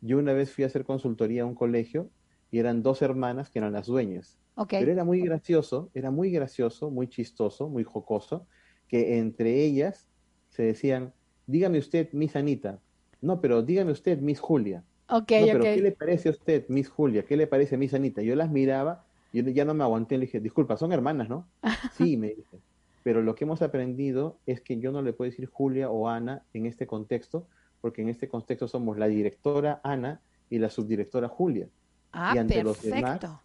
Yo 0.00 0.18
una 0.18 0.32
vez 0.32 0.52
fui 0.52 0.64
a 0.64 0.68
hacer 0.68 0.84
consultoría 0.84 1.42
a 1.42 1.46
un 1.46 1.54
colegio 1.54 2.08
y 2.50 2.58
eran 2.58 2.82
dos 2.82 3.02
hermanas 3.02 3.50
que 3.50 3.58
eran 3.58 3.72
las 3.72 3.86
dueñas. 3.86 4.38
Ok. 4.54 4.68
Pero 4.70 4.92
era 4.92 5.02
muy 5.02 5.20
gracioso, 5.20 5.90
era 5.94 6.10
muy 6.10 6.30
gracioso, 6.30 6.90
muy 6.90 7.08
chistoso, 7.08 7.68
muy 7.68 7.82
jocoso, 7.82 8.46
que 8.86 9.18
entre 9.18 9.64
ellas 9.64 10.08
se 10.50 10.62
decían, 10.62 11.12
dígame 11.46 11.78
usted, 11.78 12.12
Miss 12.12 12.36
Anita. 12.36 12.80
No, 13.20 13.40
pero 13.40 13.62
dígame 13.62 13.92
usted, 13.92 14.20
Miss 14.20 14.40
Julia. 14.40 14.84
Ok, 15.10 15.28
No, 15.28 15.46
pero. 15.52 15.64
¿qué 15.64 15.80
le 15.82 15.92
parece 15.92 16.28
a 16.28 16.32
usted, 16.32 16.66
Miss 16.68 16.88
Julia? 16.88 17.24
¿Qué 17.26 17.36
le 17.36 17.46
parece 17.46 17.74
a 17.76 17.78
Miss 17.78 17.94
Anita? 17.94 18.22
Yo 18.22 18.34
las 18.36 18.50
miraba, 18.50 19.06
yo 19.32 19.42
ya 19.44 19.64
no 19.64 19.74
me 19.74 19.84
aguanté, 19.84 20.16
le 20.18 20.26
dije, 20.26 20.40
disculpa, 20.40 20.76
son 20.76 20.92
hermanas, 20.92 21.28
¿no? 21.28 21.50
Sí, 21.92 22.16
me 22.16 22.28
dice. 22.34 22.62
Pero 23.02 23.22
lo 23.22 23.34
que 23.34 23.44
hemos 23.44 23.62
aprendido 23.62 24.40
es 24.46 24.60
que 24.60 24.78
yo 24.78 24.92
no 24.92 25.02
le 25.02 25.12
puedo 25.12 25.30
decir 25.30 25.46
Julia 25.46 25.90
o 25.90 26.08
Ana 26.08 26.46
en 26.52 26.66
este 26.66 26.86
contexto, 26.86 27.48
porque 27.80 28.02
en 28.02 28.08
este 28.10 28.28
contexto 28.28 28.68
somos 28.68 28.98
la 28.98 29.08
directora 29.08 29.80
Ana 29.84 30.22
y 30.48 30.58
la 30.58 30.68
subdirectora 30.70 31.28
Julia. 31.28 31.68
Ah, 32.12 32.34
y 32.34 32.38
ante 32.38 32.62
los 32.62 32.82
perfecto. 32.82 33.26
demás, 33.26 33.40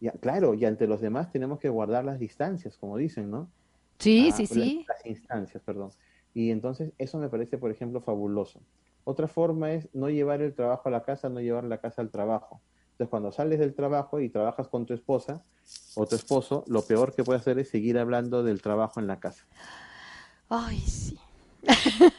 Y, 0.00 0.08
claro, 0.20 0.54
y 0.54 0.64
ante 0.64 0.86
los 0.86 1.00
demás 1.00 1.30
tenemos 1.32 1.58
que 1.58 1.68
guardar 1.68 2.04
las 2.04 2.18
distancias, 2.18 2.78
como 2.78 2.96
dicen, 2.96 3.30
¿no? 3.30 3.52
Sí, 3.98 4.30
Ah, 4.30 4.36
sí, 4.36 4.42
las- 4.46 4.54
sí. 4.54 4.84
Las 4.88 5.06
instancias, 5.06 5.62
perdón. 5.64 5.90
Y 6.34 6.50
entonces 6.50 6.92
eso 6.98 7.18
me 7.18 7.28
parece, 7.28 7.58
por 7.58 7.70
ejemplo, 7.70 8.00
fabuloso. 8.00 8.64
Otra 9.08 9.26
forma 9.26 9.72
es 9.72 9.88
no 9.94 10.10
llevar 10.10 10.42
el 10.42 10.54
trabajo 10.54 10.88
a 10.88 10.92
la 10.92 11.02
casa, 11.02 11.30
no 11.30 11.40
llevar 11.40 11.64
la 11.64 11.78
casa 11.78 12.02
al 12.02 12.10
trabajo. 12.10 12.60
Entonces, 12.92 13.08
cuando 13.08 13.32
sales 13.32 13.58
del 13.58 13.74
trabajo 13.74 14.20
y 14.20 14.28
trabajas 14.28 14.68
con 14.68 14.84
tu 14.84 14.92
esposa 14.92 15.42
o 15.94 16.04
tu 16.04 16.14
esposo, 16.14 16.62
lo 16.66 16.82
peor 16.82 17.14
que 17.14 17.24
puedes 17.24 17.40
hacer 17.40 17.58
es 17.58 17.70
seguir 17.70 17.98
hablando 17.98 18.42
del 18.42 18.60
trabajo 18.60 19.00
en 19.00 19.06
la 19.06 19.18
casa. 19.18 19.46
Ay, 20.50 20.78
sí. 20.80 21.18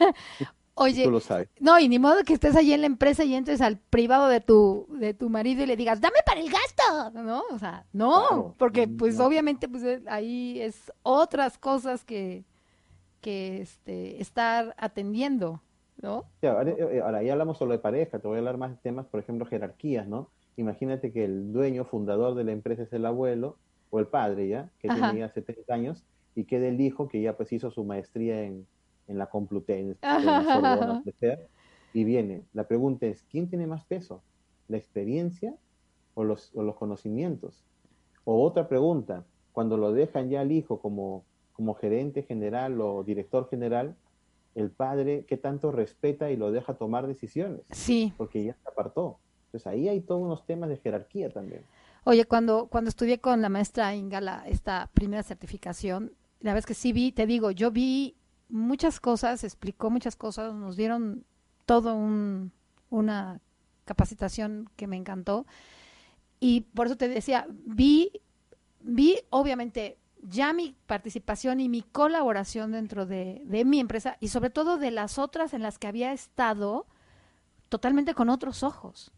Oye, 0.76 1.04
Tú 1.04 1.12
lo 1.12 1.20
sabes. 1.20 1.50
no, 1.60 1.78
y 1.78 1.90
ni 1.90 2.00
modo 2.00 2.24
que 2.24 2.34
estés 2.34 2.56
allí 2.56 2.72
en 2.72 2.82
la 2.82 2.88
empresa 2.88 3.26
y 3.26 3.36
entres 3.36 3.60
al 3.60 3.78
privado 3.78 4.28
de 4.30 4.40
tu, 4.40 4.88
de 4.92 5.14
tu 5.14 5.30
marido 5.30 5.62
y 5.62 5.66
le 5.66 5.76
digas, 5.76 6.00
dame 6.00 6.20
para 6.26 6.40
el 6.40 6.50
gasto, 6.50 7.12
¿no? 7.22 7.44
O 7.52 7.60
sea, 7.60 7.86
no, 7.92 8.26
Claro, 8.28 8.56
porque 8.58 8.88
pues 8.88 9.18
no. 9.18 9.26
obviamente 9.26 9.68
pues 9.68 9.84
eh, 9.84 10.02
ahí 10.08 10.60
es 10.62 10.92
otras 11.04 11.58
cosas 11.58 12.06
que, 12.06 12.46
que 13.20 13.62
este, 13.62 14.22
estar 14.22 14.74
atendiendo, 14.78 15.62
¿no? 16.02 16.26
Sí, 16.42 16.48
ahora, 16.48 16.72
eh, 16.72 17.02
ahora 17.02 17.24
ya 17.24 17.34
hablamos 17.34 17.58
solo 17.58 17.74
de 17.74 17.80
pareja, 17.80 18.20
te 18.20 18.28
voy 18.28 18.36
a 18.36 18.40
hablar 18.40 18.58
más 18.58 18.72
de 18.72 18.78
temas, 18.78 19.08
por 19.08 19.20
ejemplo, 19.20 19.46
jerarquías, 19.46 20.08
¿no? 20.08 20.30
Imagínate 20.58 21.12
que 21.12 21.26
el 21.26 21.52
dueño, 21.54 21.86
fundador 21.86 22.36
de 22.36 22.44
la 22.44 22.52
empresa 22.52 22.84
es 22.84 22.94
el 22.94 23.06
abuelo 23.06 23.58
o 23.90 24.00
el 24.00 24.08
padre, 24.08 24.48
¿ya? 24.48 24.72
Que 24.80 24.90
Ajá. 24.90 25.14
ya 25.14 25.30
70 25.30 25.74
años 25.74 26.06
y 26.36 26.46
queda 26.46 26.68
el 26.68 26.80
hijo 26.80 27.08
que 27.08 27.22
ya 27.22 27.36
pues 27.36 27.52
hizo 27.52 27.72
su 27.72 27.84
maestría 27.84 28.44
en, 28.44 28.68
en 29.08 29.18
la 29.18 29.28
Complutense, 29.28 30.00
en 30.02 30.26
la 30.26 30.44
Sorbona, 30.44 31.04
y 31.92 32.04
viene. 32.04 32.44
La 32.54 32.68
pregunta 32.68 33.08
es, 33.08 33.24
¿quién 33.24 33.50
tiene 33.50 33.68
más 33.68 33.86
peso? 33.86 34.24
¿La 34.68 34.78
experiencia 34.78 35.56
o 36.14 36.24
los, 36.24 36.56
o 36.56 36.64
los 36.64 36.76
conocimientos? 36.76 37.66
O 38.24 38.44
otra 38.44 38.68
pregunta, 38.68 39.26
cuando 39.52 39.78
lo 39.78 39.92
dejan 39.92 40.30
ya 40.30 40.42
al 40.42 40.52
hijo 40.52 40.80
como, 40.80 41.26
como 41.54 41.74
gerente 41.74 42.24
general 42.24 42.80
o 42.80 43.04
director 43.04 43.50
general, 43.50 43.96
el 44.56 44.72
padre, 44.72 45.26
¿qué 45.28 45.38
tanto 45.38 45.72
respeta 45.72 46.32
y 46.32 46.38
lo 46.38 46.52
deja 46.52 46.74
tomar 46.74 47.08
decisiones? 47.08 47.62
Sí. 47.72 48.14
Porque 48.18 48.44
ya 48.44 48.54
se 48.54 48.70
apartó. 48.70 49.20
Entonces 49.46 49.68
ahí 49.68 49.90
hay 49.90 50.02
todos 50.02 50.22
unos 50.22 50.46
temas 50.46 50.70
de 50.70 50.78
jerarquía 50.78 51.30
también. 51.30 51.64
Oye, 52.04 52.26
cuando, 52.26 52.68
cuando 52.68 52.90
estudié 52.90 53.20
con 53.20 53.42
la 53.42 53.50
maestra 53.50 53.96
Ingala 53.96 54.44
esta 54.48 54.90
primera 54.94 55.24
certificación, 55.24 56.14
la 56.40 56.58
es 56.58 56.66
que 56.66 56.74
sí 56.74 56.94
vi, 56.94 57.12
te 57.12 57.26
digo, 57.26 57.52
yo 57.52 57.72
vi 57.72 58.16
muchas 58.48 59.00
cosas, 59.00 59.44
explicó 59.44 59.90
muchas 59.90 60.16
cosas, 60.16 60.54
nos 60.54 60.76
dieron 60.78 61.26
todo 61.66 61.94
un, 61.94 62.52
una 62.90 63.42
capacitación 63.86 64.70
que 64.76 64.88
me 64.88 64.98
encantó. 64.98 65.46
Y 66.40 66.62
por 66.62 66.88
eso 66.88 66.96
te 66.96 67.08
decía, 67.08 67.48
vi, 67.50 68.12
vi 68.82 69.20
obviamente 69.30 69.98
ya 70.22 70.54
mi 70.54 70.76
participación 70.86 71.60
y 71.60 71.70
mi 71.70 71.82
colaboración 71.82 72.72
dentro 72.72 73.06
de, 73.06 73.42
de 73.46 73.66
mi 73.66 73.80
empresa 73.80 74.18
y 74.20 74.28
sobre 74.30 74.50
todo 74.50 74.78
de 74.78 74.92
las 74.92 75.18
otras 75.18 75.54
en 75.54 75.62
las 75.62 75.78
que 75.80 75.88
había 75.88 76.12
estado 76.14 76.86
totalmente 77.70 78.14
con 78.14 78.30
otros 78.30 78.64
ojos. 78.64 79.12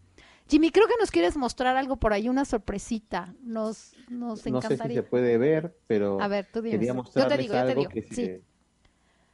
Jimmy, 0.50 0.70
creo 0.72 0.88
que 0.88 0.96
nos 1.00 1.12
quieres 1.12 1.38
mostrar 1.38 1.78
algo 1.78 1.96
por 1.96 2.12
ahí, 2.14 2.28
una 2.28 2.44
sorpresita. 2.44 3.34
Nos, 3.42 3.94
nos 4.10 4.20
No 4.20 4.36
sé 4.36 4.44
si 4.44 4.50
encantaría. 4.50 4.96
se 4.98 5.04
puede 5.04 5.38
ver, 5.38 5.78
pero 5.88 6.20
A 6.22 6.28
ver, 6.28 6.48
tú 6.52 6.62
dime. 6.62 6.78
quería 6.78 6.94
Yo 6.94 7.28
te 7.28 7.38
digo, 7.38 7.54
yo 7.54 7.64
te 7.66 7.72
algo 7.72 7.82
digo. 7.82 7.92
que 7.92 8.02
Sí. 8.04 8.16
se, 8.16 8.42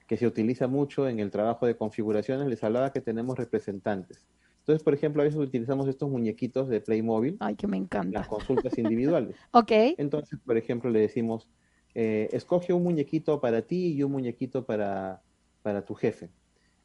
que 0.06 0.16
se 0.18 0.28
utiliza 0.28 0.68
mucho 0.68 1.08
en 1.10 1.20
el 1.20 1.32
trabajo 1.32 1.66
de 1.66 1.76
configuraciones. 1.76 2.48
Les 2.48 2.64
hablaba 2.64 2.92
que 2.94 3.02
tenemos 3.02 3.38
representantes. 3.38 4.26
Entonces, 4.60 4.84
por 4.84 4.94
ejemplo, 4.94 5.22
a 5.22 5.26
veces 5.26 5.40
utilizamos 5.40 5.88
estos 5.88 6.10
muñequitos 6.10 6.68
de 6.70 6.82
Playmobil 6.82 7.38
Ay, 7.40 7.56
que 7.56 7.68
me 7.68 7.78
en 7.78 7.84
encanta. 7.84 8.20
las 8.20 8.28
consultas 8.28 8.78
individuales. 8.78 9.36
Ok. 9.52 9.72
Entonces, 9.98 10.38
por 10.46 10.56
ejemplo, 10.58 10.90
le 10.92 11.00
decimos, 11.00 11.48
eh, 12.00 12.30
escoge 12.32 12.74
un 12.74 12.84
muñequito 12.84 13.42
para 13.42 13.64
ti 13.64 13.94
y 13.94 14.04
un 14.04 14.12
muñequito 14.12 14.64
para, 14.68 15.24
para 15.64 15.84
tu 15.84 15.96
jefe. 15.96 16.30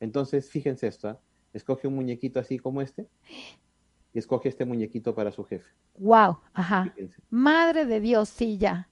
Entonces, 0.01 0.48
fíjense 0.48 0.87
esto, 0.87 1.07
¿ah? 1.11 1.20
escoge 1.53 1.87
un 1.87 1.94
muñequito 1.96 2.40
así 2.40 2.59
como 2.59 2.81
este 2.81 3.07
y 4.14 4.18
escoge 4.18 4.48
este 4.48 4.64
muñequito 4.64 5.14
para 5.14 5.31
su 5.31 5.44
jefe. 5.44 5.68
Wow. 5.98 6.38
Ajá. 6.55 6.85
Fíjense. 6.85 7.20
Madre 7.29 7.85
de 7.85 8.01
Dios, 8.01 8.31
sí, 8.31 8.57
ya. 8.57 8.88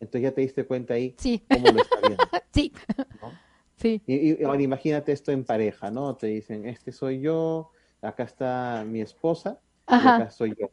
Entonces 0.00 0.22
ya 0.22 0.32
te 0.32 0.40
diste 0.40 0.64
cuenta 0.64 0.94
ahí 0.94 1.14
Sí, 1.18 1.44
cómo 1.46 1.70
lo 1.70 1.82
está 1.82 2.00
viendo, 2.00 2.24
sí, 2.50 2.72
¿no? 3.20 3.30
sí. 3.76 4.02
Y, 4.06 4.40
y 4.40 4.44
ahora 4.44 4.62
imagínate 4.62 5.12
esto 5.12 5.32
en 5.32 5.44
pareja, 5.44 5.90
¿no? 5.90 6.16
Te 6.16 6.28
dicen, 6.28 6.66
este 6.66 6.92
soy 6.92 7.20
yo, 7.20 7.72
acá 8.00 8.22
está 8.22 8.84
mi 8.88 9.02
esposa 9.02 9.60
y 9.86 9.94
acá 9.96 10.14
Ajá. 10.16 10.30
soy 10.30 10.54
yo. 10.58 10.70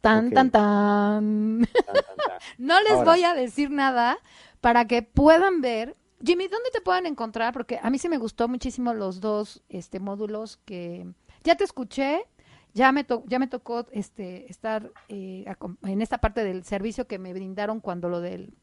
Tan, 0.00 0.30
tan, 0.30 0.50
tan. 0.50 1.66
Tan, 1.86 1.94
tan, 1.94 2.16
tan. 2.16 2.33
No 2.58 2.80
les 2.82 2.92
Ahora. 2.92 3.12
voy 3.12 3.24
a 3.24 3.34
decir 3.34 3.70
nada 3.70 4.18
para 4.60 4.86
que 4.86 5.02
puedan 5.02 5.60
ver. 5.60 5.96
Jimmy, 6.24 6.48
¿dónde 6.48 6.70
te 6.70 6.80
pueden 6.80 7.06
encontrar? 7.06 7.52
Porque 7.52 7.78
a 7.82 7.90
mí 7.90 7.98
sí 7.98 8.08
me 8.08 8.18
gustó 8.18 8.48
muchísimo 8.48 8.94
los 8.94 9.20
dos 9.20 9.62
este, 9.68 10.00
módulos 10.00 10.56
que 10.64 11.06
ya 11.42 11.54
te 11.56 11.64
escuché, 11.64 12.24
ya 12.72 12.90
me, 12.92 13.04
to- 13.04 13.24
ya 13.26 13.38
me 13.38 13.46
tocó 13.46 13.86
este, 13.92 14.50
estar 14.50 14.90
eh, 15.08 15.44
en 15.82 16.00
esta 16.02 16.18
parte 16.18 16.42
del 16.42 16.64
servicio 16.64 17.06
que 17.06 17.18
me 17.18 17.32
brindaron 17.34 17.80
cuando 17.80 18.08
lo 18.08 18.20
del 18.20 18.54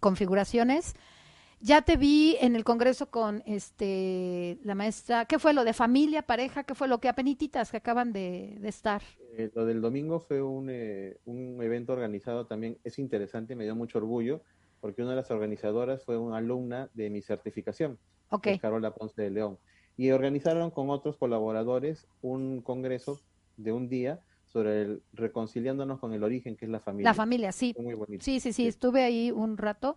configuraciones. 0.00 0.94
Ya 1.60 1.80
te 1.82 1.96
vi 1.96 2.36
en 2.40 2.54
el 2.54 2.64
congreso 2.64 3.10
con 3.10 3.42
este 3.46 4.58
la 4.62 4.74
maestra, 4.74 5.24
¿qué 5.24 5.38
fue 5.38 5.54
lo 5.54 5.64
de 5.64 5.72
familia, 5.72 6.22
pareja? 6.22 6.64
¿Qué 6.64 6.74
fue 6.74 6.86
lo 6.86 7.00
que 7.00 7.08
apenititas 7.08 7.70
que 7.70 7.78
acaban 7.78 8.12
de, 8.12 8.56
de 8.60 8.68
estar? 8.68 9.02
Eh, 9.38 9.50
lo 9.54 9.64
del 9.64 9.80
domingo 9.80 10.20
fue 10.20 10.42
un, 10.42 10.68
eh, 10.70 11.16
un 11.24 11.58
evento 11.62 11.94
organizado 11.94 12.46
también, 12.46 12.78
es 12.84 12.98
interesante, 12.98 13.56
me 13.56 13.64
dio 13.64 13.74
mucho 13.74 13.98
orgullo, 13.98 14.42
porque 14.80 15.00
una 15.02 15.12
de 15.12 15.16
las 15.16 15.30
organizadoras 15.30 16.04
fue 16.04 16.18
una 16.18 16.36
alumna 16.38 16.90
de 16.92 17.08
mi 17.08 17.22
certificación, 17.22 17.98
Ok, 18.28 18.42
que 18.42 18.52
es 18.52 18.60
Carola 18.60 18.94
Ponce 18.94 19.22
de 19.22 19.30
León. 19.30 19.58
Y 19.96 20.10
organizaron 20.10 20.70
con 20.70 20.90
otros 20.90 21.16
colaboradores 21.16 22.06
un 22.20 22.60
congreso 22.60 23.18
de 23.56 23.72
un 23.72 23.88
día 23.88 24.20
sobre 24.44 24.82
el 24.82 25.02
reconciliándonos 25.14 26.00
con 26.00 26.12
el 26.12 26.22
origen, 26.22 26.54
que 26.54 26.66
es 26.66 26.70
la 26.70 26.80
familia. 26.80 27.10
la 27.10 27.14
familia, 27.14 27.50
sí. 27.50 27.74
Muy 27.78 27.94
bonito. 27.94 28.22
Sí, 28.22 28.40
sí, 28.40 28.52
sí, 28.52 28.62
Sí. 28.64 28.68
estuve 28.68 29.02
ahí 29.04 29.30
un 29.30 29.56
rato. 29.56 29.96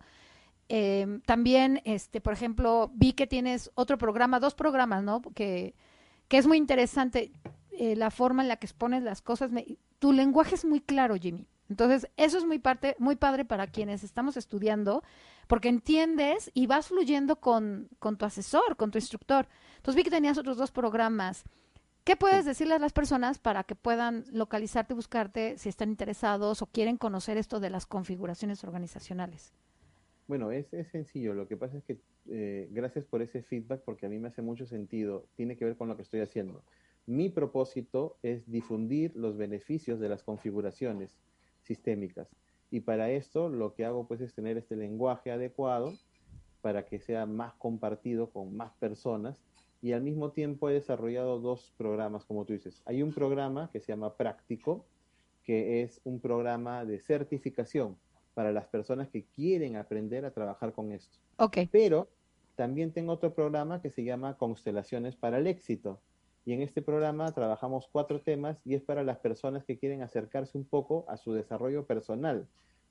Eh, 0.70 1.20
también, 1.26 1.82
este, 1.84 2.22
por 2.22 2.34
ejemplo, 2.34 2.92
vi 2.94 3.14
que 3.14 3.28
tienes 3.28 3.72
otro 3.76 3.98
programa, 3.98 4.40
dos 4.40 4.54
programas, 4.56 5.04
¿no? 5.04 5.22
Que, 5.22 5.76
que 6.28 6.38
es 6.38 6.48
muy 6.48 6.58
interesante. 6.58 7.32
eh, 7.80 7.96
la 7.96 8.12
forma 8.12 8.42
en 8.42 8.50
la 8.50 8.58
que 8.58 8.66
expones 8.68 9.04
las 9.04 9.22
cosas. 9.22 9.52
Me, 9.52 9.78
tu 10.00 10.12
lenguaje 10.12 10.56
es 10.56 10.66
muy 10.66 10.82
claro, 10.82 11.16
Jimmy. 11.16 11.48
Entonces, 11.70 12.10
eso 12.18 12.38
es 12.38 12.46
muy 12.46 12.60
parte, 12.60 12.96
muy 13.00 13.16
padre 13.16 13.46
para 13.46 13.68
quienes 13.68 14.04
estamos 14.04 14.36
estudiando, 14.38 15.02
porque 15.48 15.70
entiendes 15.70 16.52
y 16.54 16.68
vas 16.68 16.88
fluyendo 16.88 17.38
con, 17.38 17.88
con 18.00 18.18
tu 18.18 18.26
asesor, 18.26 18.76
con 18.76 18.92
tu 18.92 18.98
instructor. 18.98 19.48
Entonces 19.78 19.96
vi 19.96 20.04
que 20.04 20.10
tenías 20.10 20.38
otros 20.38 20.58
dos 20.58 20.72
programas. 20.72 21.44
¿Qué 22.04 22.16
puedes 22.18 22.44
decirle 22.44 22.74
a 22.76 22.80
las 22.80 22.92
personas 22.92 23.40
para 23.40 23.64
que 23.64 23.76
puedan 23.76 24.26
localizarte 24.32 24.94
y 24.94 24.96
buscarte 24.96 25.58
si 25.58 25.70
están 25.70 25.90
interesados 25.90 26.62
o 26.62 26.66
quieren 26.66 26.98
conocer 26.98 27.38
esto 27.38 27.60
de 27.60 27.70
las 27.70 27.86
configuraciones 27.86 28.64
organizacionales? 28.64 29.54
Bueno, 30.30 30.52
es, 30.52 30.72
es 30.76 30.90
sencillo. 30.90 31.34
Lo 31.34 31.48
que 31.48 31.58
pasa 31.58 31.80
es 31.80 31.84
que 31.86 31.98
eh, 32.28 32.68
gracias 32.70 33.04
por 33.04 33.24
ese 33.24 33.42
feedback 33.42 33.82
porque 33.84 34.06
a 34.06 34.10
mí 34.10 34.20
me 34.20 34.28
hace 34.28 34.44
mucho 34.44 34.68
sentido. 34.68 35.26
Tiene 35.36 35.58
que 35.58 35.66
ver 35.66 35.76
con 35.76 35.88
lo 35.88 35.96
que 35.96 36.04
estoy 36.04 36.20
haciendo. 36.20 36.62
Mi 37.08 37.30
propósito 37.30 38.20
es 38.22 38.48
difundir 38.48 39.16
los 39.16 39.38
beneficios 39.38 40.00
de 40.00 40.08
las 40.08 40.22
configuraciones 40.22 41.18
sistémicas. 41.64 42.30
Y 42.70 42.82
para 42.82 43.10
esto 43.10 43.50
lo 43.50 43.74
que 43.74 43.86
hago 43.86 44.08
pues 44.08 44.22
es 44.22 44.36
tener 44.36 44.56
este 44.56 44.76
lenguaje 44.76 45.32
adecuado 45.32 45.94
para 46.62 46.86
que 46.86 47.00
sea 47.00 47.26
más 47.26 47.56
compartido 47.56 48.30
con 48.30 48.56
más 48.56 48.72
personas 48.74 49.44
y 49.82 49.94
al 49.94 50.04
mismo 50.04 50.32
tiempo 50.32 50.70
he 50.70 50.74
desarrollado 50.74 51.40
dos 51.40 51.74
programas, 51.76 52.24
como 52.24 52.46
tú 52.46 52.54
dices. 52.54 52.84
Hay 52.86 53.02
un 53.02 53.14
programa 53.14 53.72
que 53.72 53.80
se 53.80 53.94
llama 53.94 54.16
Práctico, 54.16 54.86
que 55.44 55.82
es 55.82 56.00
un 56.04 56.20
programa 56.20 56.86
de 56.86 57.00
certificación 57.00 57.98
para 58.40 58.54
las 58.54 58.68
personas 58.68 59.10
que 59.10 59.26
quieren 59.36 59.76
aprender 59.76 60.24
a 60.24 60.32
trabajar 60.32 60.72
con 60.72 60.94
esto. 60.94 61.20
Ok. 61.40 61.58
Pero 61.74 62.08
también 62.56 62.94
tengo 62.94 63.12
otro 63.12 63.34
programa 63.34 63.82
que 63.82 63.90
se 63.90 64.06
llama 64.06 64.38
Constelaciones 64.38 65.18
para 65.18 65.40
el 65.40 65.48
Éxito. 65.48 66.00
Y 66.46 66.54
en 66.54 66.62
este 66.62 66.82
programa 66.82 67.34
trabajamos 67.34 67.90
cuatro 67.92 68.22
temas 68.22 68.62
y 68.64 68.76
es 68.76 68.82
para 68.82 69.04
las 69.04 69.18
personas 69.18 69.66
que 69.66 69.78
quieren 69.78 70.04
acercarse 70.04 70.58
un 70.58 70.64
poco 70.64 71.04
a 71.10 71.18
su 71.18 71.34
desarrollo 71.34 71.86
personal. 71.86 72.48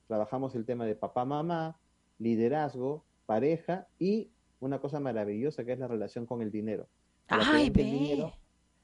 Trabajamos 0.07 0.53
el 0.53 0.65
tema 0.65 0.85
de 0.85 0.93
papá, 0.93 1.25
mamá, 1.25 1.79
liderazgo, 2.19 3.03
pareja 3.25 3.87
y 3.97 4.29
una 4.59 4.77
cosa 4.77 4.99
maravillosa 4.99 5.65
que 5.65 5.73
es 5.73 5.79
la 5.79 5.87
relación 5.87 6.27
con 6.27 6.43
el 6.43 6.51
dinero. 6.51 6.85
Ay, 7.27 7.65
el 7.65 7.73
dinero, 7.73 8.33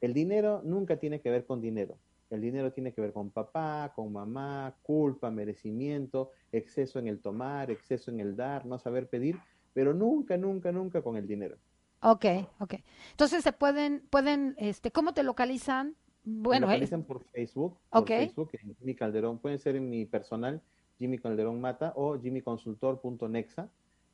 el 0.02 0.16
dinero 0.16 0.62
nunca 0.64 0.98
tiene 0.98 1.22
que 1.22 1.30
ver 1.30 1.46
con 1.46 1.62
dinero. 1.62 2.00
El 2.30 2.42
dinero 2.42 2.72
tiene 2.72 2.94
que 2.94 3.02
ver 3.02 3.14
con 3.14 3.30
papá, 3.30 3.92
con 3.96 4.12
mamá, 4.12 4.76
culpa, 4.82 5.30
merecimiento, 5.30 6.32
exceso 6.52 7.00
en 7.00 7.08
el 7.08 7.20
tomar, 7.20 7.70
exceso 7.70 8.12
en 8.12 8.20
el 8.20 8.36
dar, 8.36 8.66
no 8.66 8.80
saber 8.80 9.08
pedir, 9.08 9.38
pero 9.74 9.94
nunca, 9.94 10.38
nunca, 10.38 10.72
nunca 10.72 11.02
con 11.02 11.18
el 11.18 11.28
dinero. 11.28 11.58
Ok, 12.02 12.26
ok. 12.60 12.76
Entonces 13.12 13.44
se 13.44 13.52
pueden, 13.54 14.04
pueden, 14.10 14.56
este, 14.58 14.92
¿cómo 14.92 15.14
te 15.14 15.24
localizan? 15.24 15.96
Bueno, 16.24 16.68
Me 16.68 16.74
eh, 16.74 16.76
localizan 16.78 17.04
por 17.04 17.24
Facebook, 17.26 17.78
por 17.90 18.02
Ok. 18.02 18.08
Facebook, 18.08 18.50
en 18.54 18.76
Jimmy 18.76 18.96
Calderón, 18.96 19.40
pueden 19.40 19.60
ser 19.60 19.76
en 19.76 19.90
mi 19.90 20.06
personal, 20.06 20.62
Jimmy 20.98 21.20
Calderón 21.20 21.62
Mata 21.62 21.94
o 21.96 22.20
jimmyconsultor.nexa 22.20 23.70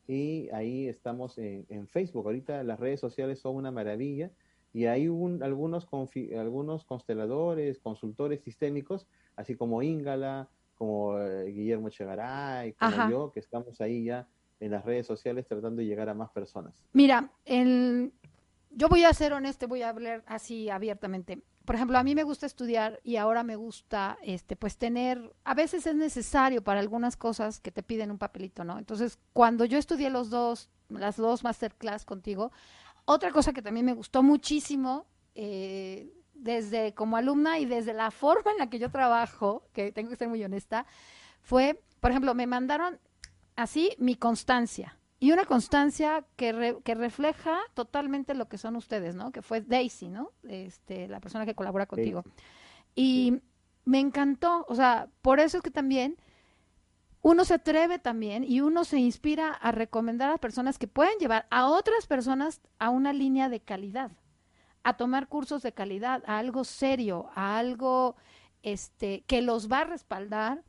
y 0.08 0.50
ahí 0.50 0.88
estamos 0.88 1.38
en, 1.38 1.66
en 1.70 1.88
Facebook. 1.88 2.26
Ahorita 2.26 2.64
las 2.64 2.80
redes 2.80 3.00
sociales 3.00 3.40
son 3.40 3.56
una 3.56 3.72
maravilla 3.72 4.32
y 4.74 4.86
hay 4.86 5.08
un, 5.08 5.44
algunos, 5.44 5.88
confi- 5.88 6.38
algunos 6.38 6.86
consteladores, 6.86 7.80
consultores 7.80 8.42
sistémicos, 8.42 9.08
así 9.36 9.56
como 9.56 9.82
Ingala, 9.82 10.48
como 10.76 11.18
eh, 11.20 11.46
Guillermo 11.52 11.90
Chegaray, 11.90 12.74
como 12.74 12.92
Ajá. 12.92 13.10
yo, 13.10 13.32
que 13.32 13.40
estamos 13.40 13.80
ahí 13.82 14.06
ya 14.06 14.28
en 14.60 14.72
las 14.72 14.86
redes 14.86 15.06
sociales 15.08 15.46
tratando 15.48 15.82
de 15.82 15.86
llegar 15.86 16.10
a 16.10 16.14
más 16.14 16.30
personas. 16.32 16.84
Mira, 16.94 17.32
el, 17.46 18.14
yo 18.72 18.88
voy 18.90 19.04
a 19.04 19.14
ser 19.14 19.34
honesta, 19.34 19.68
voy 19.68 19.82
a 19.82 19.90
hablar 19.90 20.24
así 20.26 20.70
abiertamente. 20.70 21.42
Por 21.66 21.76
ejemplo, 21.76 21.98
a 21.98 22.04
mí 22.04 22.16
me 22.16 22.24
gusta 22.24 22.48
estudiar 22.48 23.00
y 23.04 23.18
ahora 23.18 23.44
me 23.44 23.56
gusta, 23.56 24.18
este, 24.24 24.56
pues 24.56 24.78
tener, 24.78 25.32
a 25.44 25.54
veces 25.54 25.86
es 25.86 25.96
necesario 25.96 26.64
para 26.64 26.80
algunas 26.80 27.16
cosas 27.16 27.60
que 27.60 27.72
te 27.72 27.84
piden 27.84 28.10
un 28.10 28.18
papelito, 28.18 28.64
¿no? 28.64 28.80
Entonces, 28.80 29.20
cuando 29.34 29.66
yo 29.66 29.78
estudié 29.78 30.10
los 30.10 30.32
dos, 30.32 30.70
las 30.90 31.18
dos 31.18 31.44
masterclass 31.44 32.04
contigo, 32.06 32.52
otra 33.06 33.32
cosa 33.32 33.54
que 33.54 33.62
también 33.62 33.86
me 33.86 33.94
gustó 33.94 34.24
muchísimo, 34.24 35.06
eh, 35.36 36.12
desde 36.34 36.94
como 36.94 37.18
alumna 37.18 37.60
y 37.60 37.66
desde 37.66 37.94
la 37.94 38.12
forma 38.12 38.52
en 38.52 38.58
la 38.58 38.70
que 38.70 38.80
yo 38.80 38.90
trabajo, 38.90 39.64
que 39.74 39.92
tengo 39.92 40.10
que 40.10 40.16
ser 40.16 40.28
muy 40.28 40.44
honesta, 40.44 40.86
fue, 41.42 41.82
por 42.00 42.12
ejemplo, 42.12 42.34
me 42.34 42.48
mandaron 42.48 43.00
así 43.56 43.96
mi 44.00 44.16
constancia. 44.16 44.98
Y 45.20 45.32
una 45.32 45.46
constancia 45.46 46.26
que, 46.36 46.52
re- 46.52 46.78
que 46.84 46.96
refleja 46.96 47.60
totalmente 47.76 48.34
lo 48.34 48.48
que 48.48 48.58
son 48.58 48.76
ustedes, 48.76 49.14
¿no? 49.14 49.32
Que 49.32 49.44
fue 49.44 49.62
Daisy, 49.62 50.10
¿no? 50.10 50.32
Este, 50.48 51.08
la 51.08 51.20
persona 51.20 51.46
que 51.46 51.54
colabora 51.54 51.86
contigo. 51.86 52.24
Y 52.96 53.40
me 53.86 54.00
encantó, 54.00 54.66
o 54.68 54.74
sea, 54.74 55.10
por 55.22 55.40
eso 55.40 55.58
es 55.58 55.64
que 55.64 55.70
también 55.70 56.18
uno 57.22 57.46
se 57.46 57.56
atreve 57.56 58.00
también 58.00 58.44
y 58.44 58.62
uno 58.62 58.84
se 58.84 58.98
inspira 59.00 59.52
a 59.52 59.72
recomendar 59.72 60.32
a 60.32 60.38
personas 60.38 60.78
que 60.78 60.88
pueden 60.88 61.18
llevar 61.20 61.46
a 61.50 61.68
otras 61.68 62.08
personas 62.08 62.62
a 62.80 62.90
una 62.90 63.14
línea 63.14 63.50
de 63.50 63.60
calidad, 63.60 64.12
a 64.84 64.98
tomar 64.98 65.28
cursos 65.28 65.62
de 65.62 65.74
calidad, 65.74 66.24
a 66.26 66.40
algo 66.40 66.64
serio, 66.64 67.30
a 67.36 67.58
algo 67.60 68.16
este, 68.64 69.24
que 69.28 69.42
los 69.42 69.72
va 69.72 69.80
a 69.80 69.86
respaldar 69.86 70.64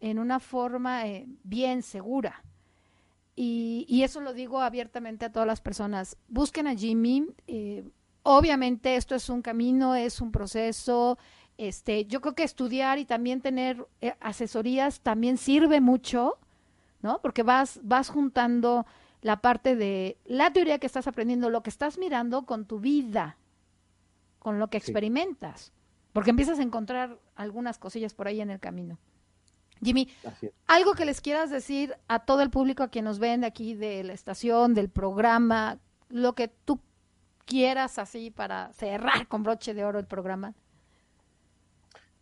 en 0.00 0.18
una 0.18 0.40
forma 0.40 1.06
eh, 1.06 1.26
bien 1.44 1.82
segura. 1.82 2.44
Y, 3.36 3.86
y 3.88 4.02
eso 4.02 4.20
lo 4.20 4.32
digo 4.34 4.60
abiertamente 4.60 5.24
a 5.24 5.32
todas 5.32 5.46
las 5.46 5.60
personas. 5.60 6.16
Busquen 6.28 6.66
a 6.66 6.74
Jimmy. 6.74 7.26
eh, 7.46 7.84
obviamente 8.24 8.96
esto 8.96 9.14
es 9.14 9.28
un 9.28 9.42
camino, 9.42 9.94
es 9.94 10.20
un 10.20 10.32
proceso. 10.32 11.18
Este, 11.58 12.06
yo 12.06 12.20
creo 12.20 12.34
que 12.34 12.42
estudiar 12.42 12.98
y 12.98 13.04
también 13.04 13.40
tener 13.40 13.86
eh, 14.00 14.14
asesorías 14.20 15.00
también 15.00 15.36
sirve 15.36 15.80
mucho, 15.80 16.38
¿no? 17.02 17.20
Porque 17.20 17.42
vas, 17.42 17.80
vas 17.82 18.08
juntando 18.08 18.86
la 19.20 19.40
parte 19.40 19.76
de 19.76 20.18
la 20.24 20.52
teoría 20.52 20.78
que 20.78 20.86
estás 20.86 21.06
aprendiendo, 21.06 21.50
lo 21.50 21.62
que 21.62 21.70
estás 21.70 21.98
mirando 21.98 22.44
con 22.44 22.64
tu 22.64 22.80
vida, 22.80 23.36
con 24.38 24.58
lo 24.58 24.68
que 24.68 24.78
experimentas, 24.78 25.72
porque 26.12 26.30
empiezas 26.30 26.58
a 26.58 26.62
encontrar 26.62 27.18
algunas 27.36 27.78
cosillas 27.78 28.14
por 28.14 28.26
ahí 28.26 28.40
en 28.40 28.50
el 28.50 28.58
camino. 28.58 28.98
Jimmy, 29.82 30.08
algo 30.66 30.94
que 30.94 31.04
les 31.04 31.20
quieras 31.20 31.50
decir 31.50 31.96
a 32.06 32.20
todo 32.20 32.42
el 32.42 32.50
público, 32.50 32.82
a 32.82 32.88
quien 32.88 33.04
nos 33.04 33.18
ven 33.18 33.40
de 33.40 33.48
aquí 33.48 33.74
de 33.74 34.04
la 34.04 34.12
estación, 34.12 34.74
del 34.74 34.88
programa, 34.88 35.78
lo 36.08 36.34
que 36.34 36.48
tú 36.48 36.80
quieras 37.46 37.98
así 37.98 38.30
para 38.30 38.72
cerrar 38.72 39.26
con 39.28 39.42
broche 39.42 39.74
de 39.74 39.84
oro 39.84 39.98
el 39.98 40.06
programa. 40.06 40.54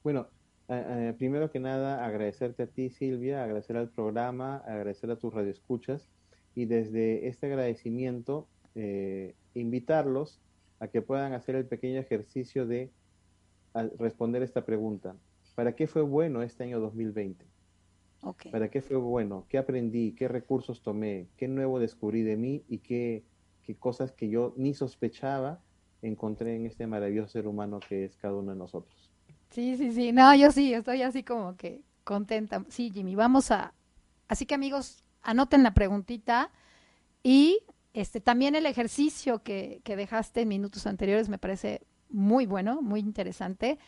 Bueno, 0.02 0.32
eh, 0.68 1.10
eh, 1.10 1.14
primero 1.18 1.50
que 1.50 1.60
nada, 1.60 2.04
agradecerte 2.06 2.62
a 2.64 2.70
ti, 2.72 2.90
Silvia, 2.90 3.42
agradecer 3.44 3.76
al 3.76 3.90
programa, 3.90 4.58
agradecer 4.58 5.10
a 5.10 5.18
tus 5.18 5.32
radioescuchas 5.34 6.10
y 6.54 6.66
desde 6.66 7.28
este 7.28 7.46
agradecimiento, 7.46 8.50
eh, 8.74 9.36
invitarlos 9.54 10.42
a 10.78 10.88
que 10.88 11.02
puedan 11.02 11.34
hacer 11.34 11.54
el 11.56 11.68
pequeño 11.68 11.98
ejercicio 12.00 12.66
de 12.66 12.94
a- 13.74 13.90
responder 13.98 14.42
esta 14.42 14.64
pregunta. 14.66 15.20
¿Para 15.54 15.76
qué 15.76 15.86
fue 15.88 16.02
bueno 16.02 16.42
este 16.42 16.64
año 16.64 16.80
2020? 16.80 17.52
Ok. 18.22 18.46
¿Para 18.50 18.70
qué 18.70 18.82
fue 18.82 18.96
bueno? 18.98 19.46
¿Qué 19.48 19.58
aprendí? 19.58 20.14
¿Qué 20.14 20.28
recursos 20.28 20.82
tomé? 20.82 21.32
¿Qué 21.36 21.48
nuevo 21.48 21.78
descubrí 21.80 22.22
de 22.22 22.36
mí? 22.36 22.64
¿Y 22.68 22.80
qué, 22.80 23.26
qué 23.62 23.78
cosas 23.78 24.12
que 24.12 24.28
yo 24.30 24.54
ni 24.56 24.74
sospechaba 24.74 25.64
encontré 26.02 26.56
en 26.56 26.66
este 26.66 26.86
maravilloso 26.86 27.28
ser 27.30 27.46
humano 27.48 27.84
que 27.84 28.04
es 28.04 28.16
cada 28.18 28.36
uno 28.36 28.52
de 28.52 28.58
nosotros? 28.58 29.09
Sí, 29.50 29.76
sí, 29.76 29.92
sí. 29.92 30.12
No, 30.12 30.34
yo 30.34 30.50
sí, 30.52 30.72
estoy 30.72 31.02
así 31.02 31.22
como 31.22 31.56
que 31.56 31.82
contenta. 32.04 32.64
Sí, 32.68 32.90
Jimmy, 32.92 33.14
vamos 33.14 33.50
a... 33.50 33.74
Así 34.28 34.46
que 34.46 34.54
amigos, 34.54 35.04
anoten 35.22 35.62
la 35.62 35.74
preguntita 35.74 36.50
y 37.22 37.58
este 37.92 38.20
también 38.20 38.54
el 38.54 38.66
ejercicio 38.66 39.42
que, 39.42 39.80
que 39.84 39.96
dejaste 39.96 40.42
en 40.42 40.48
minutos 40.48 40.86
anteriores 40.86 41.28
me 41.28 41.38
parece 41.38 41.82
muy 42.08 42.46
bueno, 42.46 42.80
muy 42.80 43.00
interesante. 43.00 43.78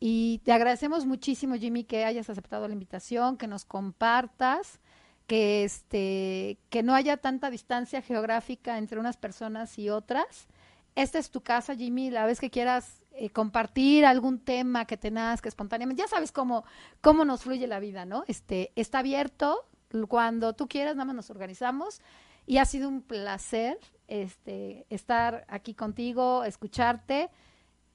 Y 0.00 0.40
te 0.44 0.52
agradecemos 0.52 1.06
muchísimo, 1.06 1.56
Jimmy, 1.56 1.84
que 1.84 2.04
hayas 2.04 2.30
aceptado 2.30 2.68
la 2.68 2.74
invitación, 2.74 3.36
que 3.36 3.48
nos 3.48 3.64
compartas, 3.64 4.80
que 5.26 5.64
este, 5.64 6.58
que 6.70 6.82
no 6.82 6.94
haya 6.94 7.16
tanta 7.16 7.50
distancia 7.50 8.02
geográfica 8.02 8.78
entre 8.78 9.00
unas 9.00 9.16
personas 9.16 9.78
y 9.78 9.90
otras. 9.90 10.48
Esta 10.94 11.18
es 11.18 11.30
tu 11.30 11.40
casa, 11.42 11.74
Jimmy, 11.74 12.10
la 12.10 12.26
vez 12.26 12.40
que 12.40 12.50
quieras 12.50 13.02
eh, 13.20 13.30
compartir 13.30 14.06
algún 14.06 14.38
tema 14.38 14.84
que 14.84 14.96
te 14.96 15.10
nazca 15.10 15.48
espontáneamente, 15.48 16.02
ya 16.02 16.08
sabes 16.08 16.30
cómo, 16.30 16.64
cómo 17.00 17.24
nos 17.24 17.42
fluye 17.42 17.66
la 17.66 17.80
vida, 17.80 18.04
¿no? 18.04 18.22
Este, 18.28 18.72
está 18.76 19.00
abierto, 19.00 19.66
cuando 20.08 20.52
tú 20.52 20.68
quieras, 20.68 20.94
nada 20.94 21.06
más 21.06 21.16
nos 21.16 21.30
organizamos. 21.30 22.00
Y 22.46 22.58
ha 22.58 22.64
sido 22.64 22.88
un 22.88 23.02
placer 23.02 23.78
este, 24.06 24.86
estar 24.88 25.44
aquí 25.48 25.74
contigo, 25.74 26.44
escucharte. 26.44 27.28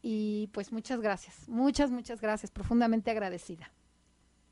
Y 0.01 0.49
pues 0.51 0.73
muchas 0.73 0.99
gracias, 0.99 1.47
muchas, 1.47 1.89
muchas 1.89 2.19
gracias, 2.19 2.51
profundamente 2.51 3.09
agradecida. 3.09 3.71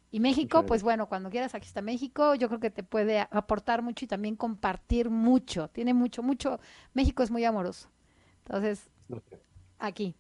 Y 0.09 0.21
México, 0.21 0.65
pues 0.65 0.83
bueno, 0.83 1.09
cuando 1.09 1.29
quieras, 1.29 1.53
aquí 1.53 1.67
está 1.67 1.81
México, 1.81 2.35
yo 2.35 2.47
creo 2.47 2.61
que 2.61 2.69
te 2.69 2.83
puede 2.83 3.19
aportar 3.19 3.81
mucho 3.81 4.05
y 4.05 4.07
también 4.07 4.37
compartir 4.37 5.09
mucho, 5.09 5.67
tiene 5.67 5.93
mucho, 5.93 6.23
mucho, 6.23 6.61
México 6.93 7.23
es 7.23 7.31
muy 7.31 7.43
amoroso. 7.43 7.89
Entonces, 8.45 8.89
aquí. 9.79 10.15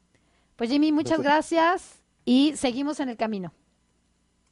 Pues 0.61 0.69
Jimmy, 0.69 0.91
muchas 0.91 1.19
Gracias. 1.23 2.03
y 2.23 2.55
seguimos 2.55 2.99
en 2.99 3.09
el 3.09 3.17
camino. 3.17 3.51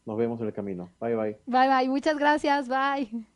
Nos 0.07 0.17
vemos 0.17 0.41
en 0.41 0.47
el 0.47 0.53
camino. 0.53 0.89
Bye, 0.99 1.15
bye. 1.15 1.39
Bye, 1.45 1.67
bye. 1.67 1.87
Muchas 1.87 2.17
gracias. 2.17 2.67
Bye. 2.67 3.27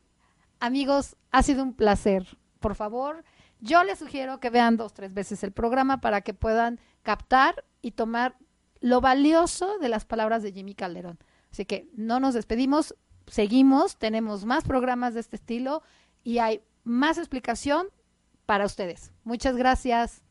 Amigos, 0.60 1.16
ha 1.30 1.44
sido 1.44 1.62
un 1.62 1.76
placer. 1.76 2.26
Por 2.60 2.74
favor, 2.74 3.24
yo 3.60 3.84
les 3.84 4.00
sugiero 4.00 4.40
que 4.40 4.50
vean 4.50 4.76
dos, 4.76 4.92
tres 4.92 5.14
veces 5.14 5.44
el 5.44 5.52
programa 5.52 6.02
para 6.02 6.22
que 6.22 6.34
puedan 6.34 6.80
captar 7.04 7.64
y 7.84 7.92
tomar 7.92 8.38
lo 8.80 9.02
valioso 9.02 9.78
de 9.78 9.90
las 9.90 10.06
palabras 10.06 10.42
de 10.42 10.52
Jimmy 10.52 10.74
Calderón. 10.74 11.20
Así 11.52 11.66
que 11.66 11.88
no 11.94 12.20
nos 12.20 12.34
despedimos, 12.34 12.96
seguimos, 13.28 14.00
tenemos 14.00 14.46
más 14.46 14.64
programas 14.64 15.14
de 15.14 15.20
este 15.20 15.36
estilo 15.36 15.84
y 16.24 16.40
hay 16.40 16.64
más 16.84 17.20
explicación 17.20 17.86
para 18.48 18.66
ustedes. 18.66 19.12
Muchas 19.24 19.58
gracias. 19.58 20.24